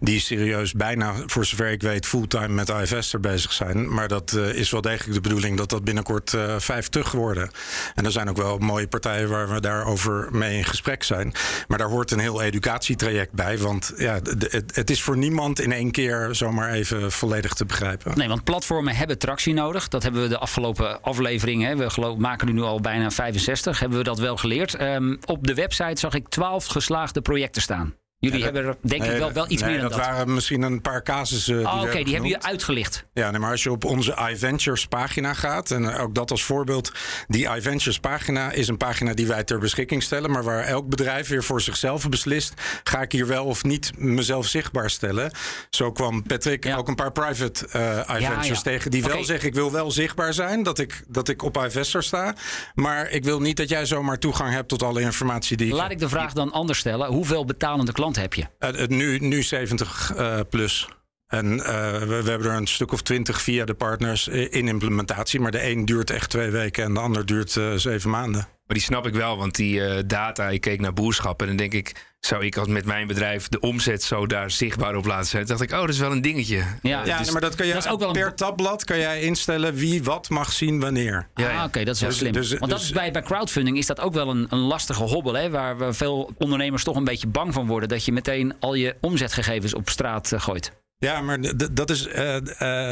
Die 0.00 0.20
serieus 0.20 0.72
bijna, 0.72 1.14
voor 1.26 1.44
zover 1.44 1.70
ik 1.70 1.82
weet, 1.82 2.06
fulltime 2.06 2.48
met 2.48 2.68
IFS 2.68 3.14
bezig 3.20 3.52
zijn. 3.52 3.94
Maar 3.94 4.08
dat 4.08 4.32
uh, 4.36 4.54
is 4.54 4.70
wel 4.70 4.80
degelijk 4.80 5.14
de 5.14 5.20
bedoeling 5.20 5.56
dat 5.56 5.70
dat 5.70 5.84
binnenkort 5.84 6.36
vijftig 6.58 7.12
worden. 7.12 7.50
En 7.94 8.04
er 8.04 8.12
zijn 8.12 8.28
ook 8.28 8.36
wel 8.36 8.58
mooie 8.58 8.88
partijen 8.88 9.28
waar 9.28 9.52
we 9.52 9.60
daarover 9.60 10.28
mee 10.32 10.56
in 10.56 10.64
gesprek 10.64 11.02
zijn. 11.02 11.34
Maar 11.68 11.78
daar 11.78 11.88
hoort 11.88 12.10
een 12.10 12.18
heel 12.18 12.42
educatietraject 12.42 13.32
bij. 13.32 13.58
Want 13.58 13.92
ja, 13.96 14.14
het, 14.22 14.74
het 14.74 14.90
is 14.90 15.02
voor 15.02 15.16
niemand 15.16 15.60
in 15.60 15.72
één 15.72 15.90
keer 15.90 16.34
zo 16.34 16.52
maar 16.54 16.70
even 16.70 17.12
volledig 17.12 17.54
te 17.54 17.64
begrijpen. 17.64 18.18
Nee, 18.18 18.28
want 18.28 18.44
platformen 18.44 18.94
hebben 18.96 19.18
tractie 19.18 19.54
nodig. 19.54 19.88
Dat 19.88 20.02
hebben 20.02 20.22
we 20.22 20.28
de 20.28 20.38
afgelopen 20.38 21.02
afleveringen. 21.02 21.78
We 21.78 22.14
maken 22.18 22.54
nu 22.54 22.62
al 22.62 22.80
bijna 22.80 23.10
65. 23.10 23.78
Hebben 23.80 23.98
we 23.98 24.04
dat 24.04 24.18
wel 24.18 24.36
geleerd. 24.36 24.80
Um, 24.80 25.18
op 25.24 25.46
de 25.46 25.54
website 25.54 26.00
zag 26.00 26.14
ik 26.14 26.28
12 26.28 26.66
geslaagde 26.66 27.20
projecten 27.20 27.62
staan. 27.62 27.94
Jullie 28.24 28.38
Ja, 28.38 28.44
dat- 28.44 28.54
hebben 28.54 28.72
er 28.82 28.88
denk 28.88 29.04
ik 29.12 29.18
wel, 29.18 29.32
wel 29.32 29.44
iets 29.50 29.62
nee, 29.62 29.70
meer 29.70 29.80
dan 29.80 29.88
dat. 29.90 29.98
dat. 29.98 30.08
waren 30.08 30.34
misschien 30.34 30.62
een 30.62 30.80
paar 30.80 31.02
casussen. 31.02 31.56
die 31.56 31.66
Oh, 31.66 31.80
Oké, 31.82 31.90
die 31.90 32.12
hebben 32.12 32.30
jullie 32.30 32.44
uitgelicht. 32.44 33.04
Ja, 33.12 33.30
nee, 33.30 33.40
maar 33.40 33.50
als 33.50 33.62
je 33.62 33.70
op 33.70 33.84
onze 33.84 34.16
iVentures 34.30 34.86
pagina 34.86 35.34
gaat, 35.34 35.70
en 35.70 35.96
ook 35.96 36.14
dat 36.14 36.30
als 36.30 36.42
voorbeeld, 36.44 36.92
die 37.28 37.48
iVentures 37.56 37.98
pagina 37.98 38.52
is 38.52 38.68
een 38.68 38.76
pagina 38.76 39.14
die 39.14 39.26
wij 39.26 39.44
ter 39.44 39.58
beschikking 39.58 40.02
stellen, 40.02 40.30
maar 40.30 40.42
waar 40.44 40.62
elk 40.64 40.88
bedrijf 40.88 41.28
weer 41.28 41.44
voor 41.44 41.60
zichzelf 41.60 42.08
beslist, 42.08 42.52
ga 42.84 43.00
ik 43.02 43.12
hier 43.12 43.26
wel 43.26 43.44
of 43.44 43.64
niet 43.64 43.92
mezelf 43.98 44.46
zichtbaar 44.46 44.90
stellen. 44.90 45.30
Zo 45.70 45.92
kwam 45.92 46.22
Patrick 46.22 46.64
Ja. 46.64 46.76
ook 46.76 46.88
een 46.88 46.94
paar 46.94 47.12
private 47.12 47.66
eh 47.70 48.16
iVentures 48.20 48.48
ja. 48.48 48.62
tegen 48.62 48.90
die 48.90 49.02
wel 49.02 49.24
zeggen, 49.24 49.48
ik 49.48 49.54
wil 49.54 49.72
wel 49.72 49.90
zichtbaar 49.90 50.34
zijn, 50.34 50.62
dat 50.62 50.78
ik, 50.78 51.02
dat 51.08 51.28
ik 51.28 51.42
op 51.42 51.56
iVestor 51.56 52.02
sta, 52.02 52.34
maar 52.74 53.10
ik 53.10 53.24
wil 53.24 53.40
niet 53.40 53.56
dat 53.56 53.68
jij 53.68 53.86
zomaar 53.86 54.18
toegang 54.18 54.52
hebt 54.52 54.68
tot 54.68 54.82
alle 54.82 55.00
informatie 55.00 55.56
die 55.56 55.66
ik 55.66 55.72
Laat 55.72 55.90
ik 55.90 55.98
de 55.98 56.08
vraag 56.08 56.32
dan 56.32 56.52
anders 56.52 56.78
stellen. 56.78 57.06
Hoeveel 57.08 57.44
betalende 57.44 57.92
klanten 57.92 58.13
heb 58.16 58.34
je? 58.34 58.44
het 58.58 58.90
nu, 58.90 59.18
nu 59.18 59.42
70 59.42 60.12
eh, 60.16 60.40
plus. 60.50 60.88
En 61.34 61.64
eh, 61.64 61.92
we, 61.98 62.22
we 62.22 62.30
hebben 62.30 62.50
er 62.50 62.56
een 62.56 62.66
stuk 62.66 62.92
of 62.92 63.02
twintig 63.02 63.42
via 63.42 63.64
de 63.64 63.74
partners 63.74 64.28
in 64.28 64.68
implementatie. 64.68 65.40
Maar 65.40 65.50
de 65.50 65.70
een 65.70 65.84
duurt 65.84 66.10
echt 66.10 66.30
twee 66.30 66.50
weken 66.50 66.84
en 66.84 66.94
de 66.94 67.00
ander 67.00 67.26
duurt 67.26 67.56
eh, 67.56 67.72
zeven 67.74 68.10
maanden. 68.10 68.40
Maar 68.40 68.76
die 68.76 68.82
snap 68.86 69.06
ik 69.06 69.14
wel, 69.14 69.36
want 69.36 69.54
die 69.54 69.84
eh, 69.84 70.02
data, 70.06 70.48
ik 70.48 70.60
keek 70.60 70.80
naar 70.80 70.92
boerschap 70.92 71.40
en 71.40 71.46
dan 71.46 71.56
denk 71.56 71.72
ik, 71.72 71.92
zou 72.20 72.44
ik 72.44 72.56
als 72.56 72.68
met 72.68 72.84
mijn 72.84 73.06
bedrijf 73.06 73.48
de 73.48 73.60
omzet 73.60 74.02
zo 74.02 74.26
daar 74.26 74.50
zichtbaar 74.50 74.96
op 74.96 75.06
laten 75.06 75.26
zetten? 75.26 75.48
Dacht 75.48 75.70
ik, 75.70 75.72
oh, 75.72 75.80
dat 75.80 75.88
is 75.88 75.98
wel 75.98 76.12
een 76.12 76.22
dingetje. 76.22 76.56
Ja, 76.56 76.64
Ja, 76.82 77.02
dus- 77.04 77.24
nee, 77.24 77.32
maar 77.32 77.40
dat 77.40 77.54
kan 77.54 77.66
je 77.66 77.72
dat 77.72 77.84
is 77.84 77.90
ook 77.90 77.98
wel 77.98 78.08
een- 78.08 78.14
per 78.14 78.34
tabblad 78.34 78.84
kan 78.84 78.98
jij 78.98 79.20
instellen 79.20 79.74
wie 79.74 80.02
wat 80.02 80.28
mag 80.28 80.52
zien 80.52 80.80
wanneer. 80.80 81.28
Ja, 81.34 81.58
ah, 81.58 81.64
oké, 81.64 81.84
dat 81.84 81.94
is 81.94 82.00
wel 82.00 82.10
Dus- 82.10 82.18
slim. 82.18 82.32
dus- 82.32 82.48
Want 82.50 82.70
dat 82.70 82.78
dus- 82.78 82.88
is 82.88 82.94
bij, 82.94 83.10
bij 83.10 83.22
crowdfunding 83.22 83.78
is 83.78 83.86
dat 83.86 84.00
ook 84.00 84.12
wel 84.14 84.28
een, 84.30 84.46
een 84.50 84.58
lastige 84.58 85.02
hobbel. 85.02 85.34
Hè, 85.34 85.50
waar 85.50 85.94
veel 85.94 86.34
ondernemers 86.38 86.84
toch 86.84 86.96
een 86.96 87.04
beetje 87.04 87.26
bang 87.26 87.52
van 87.54 87.66
worden. 87.66 87.88
Dat 87.88 88.04
je 88.04 88.12
meteen 88.12 88.54
al 88.60 88.74
je 88.74 88.96
omzetgegevens 89.00 89.74
op 89.74 89.88
straat 89.88 90.32
gooit. 90.36 90.72
Ja, 91.04 91.20
maar 91.20 91.38
dat 91.72 91.90
is. 91.90 92.06
eh, 92.06 92.36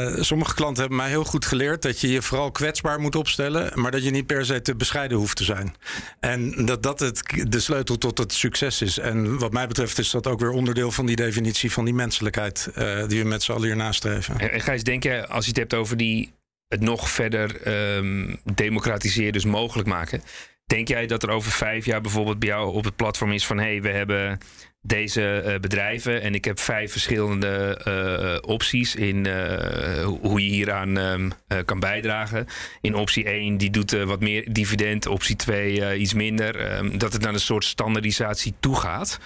eh, 0.07 0.21
sommige 0.21 0.53
klanten 0.53 0.79
hebben 0.79 0.97
mij 0.97 1.09
heel 1.09 1.23
goed 1.23 1.45
geleerd 1.45 1.81
dat 1.81 1.99
je 1.99 2.11
je 2.11 2.21
vooral 2.21 2.51
kwetsbaar 2.51 2.99
moet 2.99 3.15
opstellen, 3.15 3.81
maar 3.81 3.91
dat 3.91 4.03
je 4.03 4.09
niet 4.09 4.25
per 4.25 4.45
se 4.45 4.61
te 4.61 4.75
bescheiden 4.75 5.17
hoeft 5.17 5.37
te 5.37 5.43
zijn. 5.43 5.75
En 6.19 6.65
dat 6.65 6.83
dat 6.83 6.99
het, 6.99 7.45
de 7.47 7.59
sleutel 7.59 7.97
tot 7.97 8.17
het 8.17 8.33
succes 8.33 8.81
is. 8.81 8.97
En 8.97 9.37
wat 9.37 9.51
mij 9.51 9.67
betreft 9.67 9.99
is 9.99 10.09
dat 10.09 10.27
ook 10.27 10.39
weer 10.39 10.49
onderdeel 10.49 10.91
van 10.91 11.05
die 11.05 11.15
definitie 11.15 11.71
van 11.71 11.85
die 11.85 11.93
menselijkheid 11.93 12.69
eh, 12.75 13.07
die 13.07 13.21
we 13.21 13.27
met 13.27 13.43
z'n 13.43 13.51
allen 13.51 13.63
hier 13.63 13.75
nastreven. 13.75 14.39
En 14.39 14.51
en 14.51 14.61
Gijs, 14.61 14.83
denk 14.83 15.03
je, 15.03 15.27
als 15.27 15.43
je 15.43 15.49
het 15.49 15.59
hebt 15.59 15.73
over 15.73 15.97
die, 15.97 16.33
het 16.67 16.81
nog 16.81 17.09
verder 17.09 17.61
ehm, 17.61 18.35
democratiseren, 18.53 19.33
dus 19.33 19.45
mogelijk 19.45 19.87
maken. 19.87 20.23
Denk 20.65 20.87
jij 20.87 21.07
dat 21.07 21.23
er 21.23 21.29
over 21.29 21.51
vijf 21.51 21.85
jaar 21.85 22.01
bijvoorbeeld 22.01 22.39
bij 22.39 22.49
jou 22.49 22.73
op 22.73 22.83
het 22.83 22.95
platform 22.95 23.31
is 23.31 23.45
van... 23.45 23.57
hé, 23.57 23.63
hey, 23.63 23.81
we 23.81 23.89
hebben 23.89 24.37
deze 24.81 25.39
eh, 25.39 25.59
bedrijven 25.59 26.21
en 26.21 26.33
ik 26.35 26.45
heb 26.45 26.59
vijf 26.59 26.91
verschillende 26.91 27.77
eh, 27.83 28.49
opties... 28.49 28.95
in 28.95 29.25
eh, 29.25 30.03
hoe- 30.05 30.41
je 30.43 30.49
hieraan 30.49 30.97
ehm, 30.97 31.29
eh, 31.47 31.57
kan 31.65 31.79
bijdragen. 31.79 32.47
In 32.81 32.95
optie 32.95 33.23
1, 33.25 33.57
die 33.57 33.69
doet 33.69 33.91
wat 33.91 34.19
meer 34.19 34.53
dividend. 34.53 35.05
Optie 35.07 35.35
2, 35.35 35.85
eh, 35.85 36.01
iets 36.01 36.13
minder. 36.13 36.55
Ehm, 36.59 36.97
dat 36.97 37.13
het 37.13 37.21
naar 37.21 37.33
een 37.33 37.39
soort 37.39 37.63
standaardisatie 37.65 38.53
toe 38.59 38.75
gaat. 38.75 39.19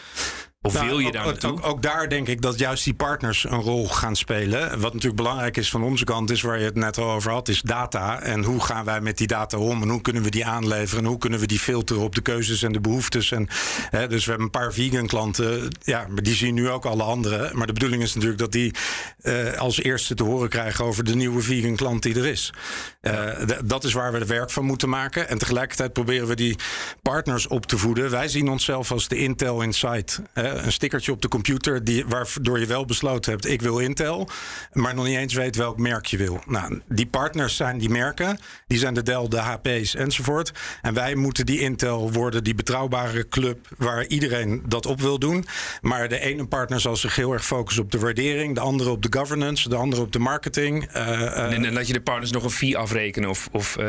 Of 0.62 0.74
Nou, 0.74 0.88
wil 0.88 1.00
je 1.00 1.08
ook, 1.08 1.14
daar 1.14 1.26
ook, 1.26 1.32
naartoe? 1.32 1.52
ook, 1.52 1.66
ook 1.66 1.82
daar 1.82 2.10
denk 2.10 2.28
ik 2.28 2.42
dat 2.42 2.60
juist 2.60 2.84
die 2.84 2.94
partners 2.94 3.44
een 3.44 3.62
rol 3.62 3.88
gaan 3.88 4.16
spelen. 4.16 4.80
Wat 4.80 4.94
natuurlijk 4.94 5.16
belangrijk 5.16 5.58
is 5.58 5.70
van 5.70 5.84
onze 5.84 6.04
kant, 6.04 6.32
is 6.32 6.42
waar 6.42 6.60
je 6.60 6.66
het 6.66 6.76
net 6.76 6.98
al 6.98 7.12
over 7.12 7.32
had, 7.32 7.48
is 7.48 7.62
data. 7.62 8.22
En 8.22 8.44
hoe 8.44 8.62
gaan 8.64 8.86
wij 8.86 9.02
met 9.02 9.18
die 9.18 9.28
data 9.28 9.58
om? 9.58 9.82
En 9.82 9.90
hoe 9.90 10.02
kunnen 10.02 10.24
we 10.24 10.30
die 10.30 10.46
aanleveren? 10.46 11.04
En 11.04 11.10
hoe 11.10 11.18
kunnen 11.18 11.40
we 11.40 11.48
die 11.48 11.60
filteren 11.60 12.04
op 12.04 12.16
de 12.16 12.22
keuzes 12.22 12.64
en 12.64 12.72
de 12.72 12.80
behoeftes? 12.80 13.32
En, 13.32 13.48
hè, 13.90 14.08
dus 14.08 14.24
we 14.24 14.30
hebben 14.30 14.46
een 14.46 14.60
paar 14.62 14.74
vegan 14.74 15.08
klanten. 15.08 15.68
Ja, 15.84 16.06
maar 16.10 16.24
die 16.24 16.36
zien 16.36 16.54
nu 16.54 16.70
ook 16.70 16.86
alle 16.86 17.04
anderen. 17.04 17.58
Maar 17.58 17.68
de 17.68 17.74
bedoeling 17.74 18.02
is 18.02 18.14
natuurlijk 18.14 18.40
dat 18.40 18.52
die 18.52 18.74
eh, 19.22 19.54
als 19.54 19.82
eerste 19.82 20.16
te 20.16 20.24
horen 20.24 20.50
krijgen 20.50 20.86
over 20.86 21.04
de 21.04 21.16
nieuwe 21.16 21.42
vegan 21.42 21.76
klant 21.76 22.04
die 22.04 22.16
er 22.16 22.26
is. 22.26 22.54
Eh, 23.02 23.14
dat 23.64 23.84
is 23.84 23.94
waar 23.94 24.12
we 24.12 24.20
er 24.20 24.28
werk 24.28 24.52
van 24.52 24.66
moeten 24.66 24.90
maken. 24.90 25.30
En 25.30 25.38
tegelijkertijd 25.38 25.94
proberen 25.94 26.28
we 26.28 26.36
die 26.36 26.56
partners 27.02 27.48
op 27.48 27.66
te 27.66 27.78
voeden. 27.78 28.10
Wij 28.10 28.28
zien 28.28 28.50
onszelf 28.50 28.92
als 28.92 29.08
de 29.08 29.18
Intel 29.18 29.62
Insight. 29.62 30.22
Hè, 30.48 30.64
een 30.64 30.72
stickertje 30.72 31.12
op 31.12 31.22
de 31.22 31.28
computer 31.28 31.84
die, 31.84 32.06
waardoor 32.06 32.60
je 32.60 32.66
wel 32.66 32.86
besloten 32.86 33.32
hebt: 33.32 33.48
ik 33.48 33.62
wil 33.62 33.80
Intel, 33.80 34.30
maar 34.74 34.96
nog 34.96 35.06
niet 35.06 35.18
eens 35.18 35.34
weet 35.34 35.56
welk 35.56 35.78
merk 35.78 36.06
je 36.06 36.18
wil. 36.18 36.42
Nou, 36.46 36.82
die 36.90 37.08
partners 37.08 37.56
zijn 37.56 37.78
die 37.78 37.90
merken, 37.90 38.40
die 38.68 38.78
zijn 38.78 38.94
de 38.94 39.04
Dell, 39.04 39.28
de 39.28 39.40
HP's 39.40 39.96
enzovoort. 39.96 40.52
En 40.82 40.94
wij 40.94 41.16
moeten 41.16 41.46
die 41.46 41.60
Intel 41.60 42.12
worden, 42.12 42.44
die 42.44 42.56
betrouwbare 42.56 43.28
club 43.28 43.68
waar 43.78 44.06
iedereen 44.06 44.64
dat 44.66 44.86
op 44.86 45.02
wil 45.02 45.20
doen. 45.20 45.46
Maar 45.82 46.10
de 46.10 46.20
ene 46.20 46.48
partner 46.48 46.80
zal 46.80 46.96
zich 46.96 47.16
heel 47.16 47.34
erg 47.34 47.46
focussen 47.46 47.84
op 47.84 47.92
de 47.92 48.00
waardering, 48.00 48.56
de 48.56 48.60
andere 48.60 48.90
op 48.90 49.02
de 49.02 49.18
governance, 49.18 49.70
de 49.70 49.76
andere 49.76 50.02
op 50.02 50.12
de 50.12 50.20
marketing. 50.20 50.86
Eh, 50.86 51.22
eh, 51.22 51.54
En 51.54 51.62
dan 51.62 51.74
laat 51.74 51.88
je 51.88 51.94
de 51.94 52.02
partners 52.02 52.32
nog 52.32 52.44
een 52.44 52.50
fee 52.50 52.78
afrekenen 52.78 53.30
of... 53.30 53.50
of 53.52 53.78
eh, 53.78 53.86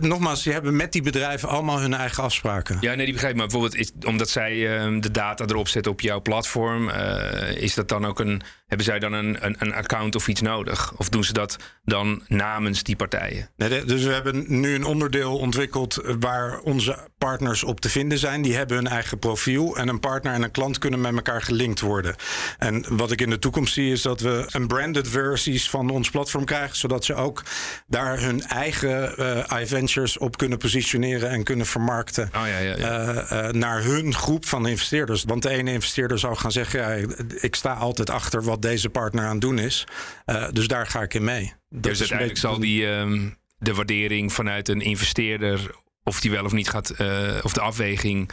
nogmaals, 0.00 0.42
die 0.42 0.52
hebben 0.52 0.76
met 0.76 0.92
die 0.92 1.02
bedrijven 1.02 1.48
allemaal 1.48 1.80
hun 1.80 1.94
eigen 1.94 2.22
afspraken. 2.22 2.76
Ja, 2.80 2.94
nee, 2.94 3.04
die 3.04 3.12
begrijp 3.12 3.32
ik. 3.32 3.38
Maar 3.38 3.48
bijvoorbeeld, 3.48 3.80
is, 3.80 3.92
omdat 4.06 4.28
zij 4.28 4.78
ehm, 4.78 5.00
de 5.00 5.10
data 5.10 5.44
erop 5.44 5.68
zetten 5.68 5.92
op 5.92 6.00
jouw 6.00 6.20
platform, 6.20 6.88
eh, 6.88 7.62
is 7.62 7.74
dat 7.74 7.88
dan 7.88 8.06
ook 8.06 8.20
een. 8.20 8.42
Hebben 8.66 8.86
zij 8.86 8.98
dan 8.98 9.12
een, 9.12 9.46
een, 9.46 9.56
een 9.58 9.74
account 9.74 10.14
of 10.14 10.28
iets 10.28 10.40
nodig? 10.40 10.92
Of 10.96 11.08
doen 11.08 11.24
ze 11.24 11.32
dat 11.32 11.56
dan 11.84 12.22
namens 12.28 12.82
die 12.82 12.96
partijen? 12.96 13.50
Nee, 13.56 13.84
dus 13.84 14.04
we 14.04 14.12
hebben 14.12 14.44
nu 14.60 14.74
een 14.74 14.84
onderdeel 14.84 15.38
ontwikkeld 15.38 15.96
eh, 15.96 16.14
waar 16.20 16.60
onze 16.60 17.08
partners 17.18 17.64
op 17.64 17.80
te 17.80 17.88
vinden 17.88 18.18
zijn. 18.18 18.42
Die 18.42 18.56
hebben 18.56 18.76
hun 18.76 18.86
eigen 18.86 19.18
profiel. 19.18 19.76
En 19.76 19.88
een 19.88 20.00
partner 20.00 20.32
en 20.32 20.42
een 20.42 20.50
klant 20.50 20.78
kunnen 20.78 21.00
met 21.00 21.14
elkaar 21.14 21.42
gelinkt 21.42 21.80
worden. 21.80 22.14
En 22.58 22.96
wat 22.96 23.10
ik 23.10 23.20
in 23.20 23.30
de 23.30 23.38
toekomst 23.38 23.74
zie 23.74 23.92
is 23.92 24.02
dat 24.02 24.20
we 24.20 24.44
een 24.48 24.66
branded 24.66 25.08
versies 25.08 25.70
van 25.70 25.90
ons 25.90 26.10
platform 26.10 26.44
krijgen. 26.44 26.76
Zodat 26.76 27.04
ze 27.04 27.14
ook 27.14 27.42
daar 27.86 28.20
hun 28.20 28.42
eigen 28.42 29.18
eh 29.60 29.66
iVentures 29.66 30.18
op 30.18 30.36
kunnen 30.36 30.58
positioneren 30.58 31.30
en 31.30 31.44
kunnen 31.44 31.66
vermarkten. 31.66 32.24
Oh 32.36 32.46
ja, 32.46 32.58
ja. 32.58 32.76
ja. 32.76 32.76
eh, 32.76 33.48
eh, 33.48 33.54
naar 33.54 33.82
hun 33.82 34.14
groep 34.14 34.46
van 34.46 34.66
investeerders. 34.66 35.24
Want 35.24 35.42
de 35.42 35.48
ene 35.48 35.72
investeerder 35.72 36.18
zou 36.18 36.36
gaan 36.36 36.52
zeggen: 36.52 36.80
ja, 36.80 37.06
ik 37.40 37.54
sta 37.54 37.72
altijd 37.72 38.10
achter 38.10 38.42
wat 38.42 38.62
deze 38.62 38.88
partner 38.88 39.24
aan 39.24 39.30
het 39.30 39.40
doen 39.40 39.58
is. 39.58 39.86
Eh, 40.24 40.48
dus 40.52 40.68
daar 40.68 40.86
ga 40.86 41.02
ik 41.02 41.14
in 41.14 41.24
mee. 41.24 41.52
Dat 41.68 41.82
dus 41.82 41.98
uiteindelijk 41.98 42.40
beetje- 42.40 42.48
zal 42.48 42.60
die 42.60 42.86
ehm, 42.86 43.28
de 43.58 43.74
waardering 43.74 44.32
vanuit 44.32 44.68
een 44.68 44.80
investeerder, 44.80 45.70
of 46.04 46.20
die 46.20 46.30
wel 46.30 46.44
of 46.44 46.52
niet 46.52 46.68
gaat, 46.68 46.90
of 47.42 47.52
de 47.52 47.60
afweging 47.60 48.30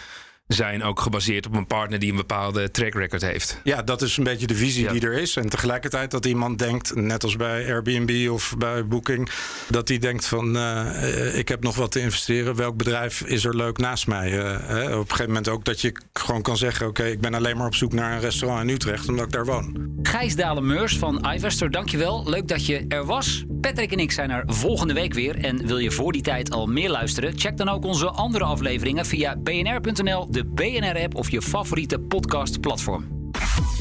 zijn 0.47 0.83
ook 0.83 0.99
gebaseerd 0.99 1.45
op 1.45 1.55
een 1.55 1.67
partner 1.67 1.99
die 1.99 2.09
een 2.09 2.15
bepaalde 2.15 2.71
track 2.71 2.93
record 2.93 3.21
heeft. 3.21 3.59
Ja, 3.63 3.81
dat 3.81 4.01
is 4.01 4.17
een 4.17 4.23
beetje 4.23 4.47
de 4.47 4.55
visie 4.55 4.83
Ja. 4.83 4.91
die 4.91 5.01
er 5.01 5.13
is. 5.13 5.35
En 5.35 5.49
tegelijkertijd 5.49 6.11
dat 6.11 6.25
iemand 6.25 6.59
denkt, 6.59 6.95
net 6.95 7.23
als 7.23 7.35
bij 7.35 7.65
Airbnb 7.73 8.29
of 8.31 8.55
bij 8.57 8.87
Booking, 8.87 9.29
dat 9.69 9.87
hij 9.87 9.97
denkt 9.97 10.25
van 10.27 10.55
eh, 10.57 11.27
eh, 11.27 11.37
ik 11.37 11.47
heb 11.47 11.63
nog 11.63 11.75
wat 11.75 11.91
te 11.91 11.99
investeren. 11.99 12.55
Welk 12.55 12.77
bedrijf 12.77 13.21
is 13.21 13.45
er 13.45 13.55
leuk 13.55 13.77
naast 13.77 14.07
mij? 14.07 14.39
Eh, 14.39 14.57
hè? 14.67 14.83
Op 14.83 15.01
een 15.01 15.09
gegeven 15.09 15.25
moment 15.27 15.47
ook 15.47 15.65
dat 15.65 15.81
je 15.81 15.95
gewoon 16.13 16.41
kan 16.41 16.57
zeggen, 16.57 16.87
oké, 16.87 17.03
ik 17.03 17.21
ben 17.21 17.33
alleen 17.33 17.57
maar 17.57 17.67
op 17.67 17.75
zoek 17.75 17.93
naar 17.93 18.13
een 18.13 18.19
restaurant 18.19 18.61
in 18.63 18.69
Utrecht 18.75 19.09
omdat 19.09 19.25
ik 19.25 19.31
daar 19.31 19.45
woon. 19.45 19.95
Gijs 20.03 20.35
Dalen-Meurs 20.35 20.97
van 20.97 21.25
iVester, 21.33 21.71
dankjewel. 21.71 22.29
Leuk 22.29 22.47
dat 22.47 22.65
je 22.65 22.85
er 22.87 23.05
was. 23.05 23.45
Patrick 23.61 23.91
en 23.91 23.99
ik 23.99 24.11
zijn 24.11 24.29
er 24.29 24.43
volgende 24.45 24.93
week 24.93 25.13
weer. 25.13 25.37
En 25.37 25.67
wil 25.67 25.77
je 25.77 25.91
voor 25.91 26.11
die 26.11 26.21
tijd 26.21 26.51
al 26.51 26.67
meer 26.67 26.89
luisteren? 26.89 27.39
Check 27.39 27.57
dan 27.57 27.69
ook 27.69 27.85
onze 27.85 28.09
andere 28.09 28.43
afleveringen 28.43 29.05
via 29.05 29.35
bnr.nl, 29.37 30.27
de 30.37 30.45
BNR-app 30.45 31.15
of 31.15 31.31
je 31.31 31.41
favoriete 31.41 31.99
podcastplatform. 31.99 33.31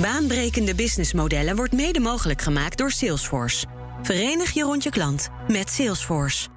Baanbrekende 0.01 0.75
businessmodellen 0.75 1.57
wordt 1.57 1.73
mede 1.73 2.01
mogelijk 2.01 2.43
gemaakt 2.43 2.79
door 2.79 2.91
Salesforce. 2.91 3.67
Verenig 4.03 4.53
je 4.53 4.63
rond 4.63 4.83
je 4.83 4.91
klant 4.91 5.29
met 5.49 5.71
Salesforce. 5.71 6.49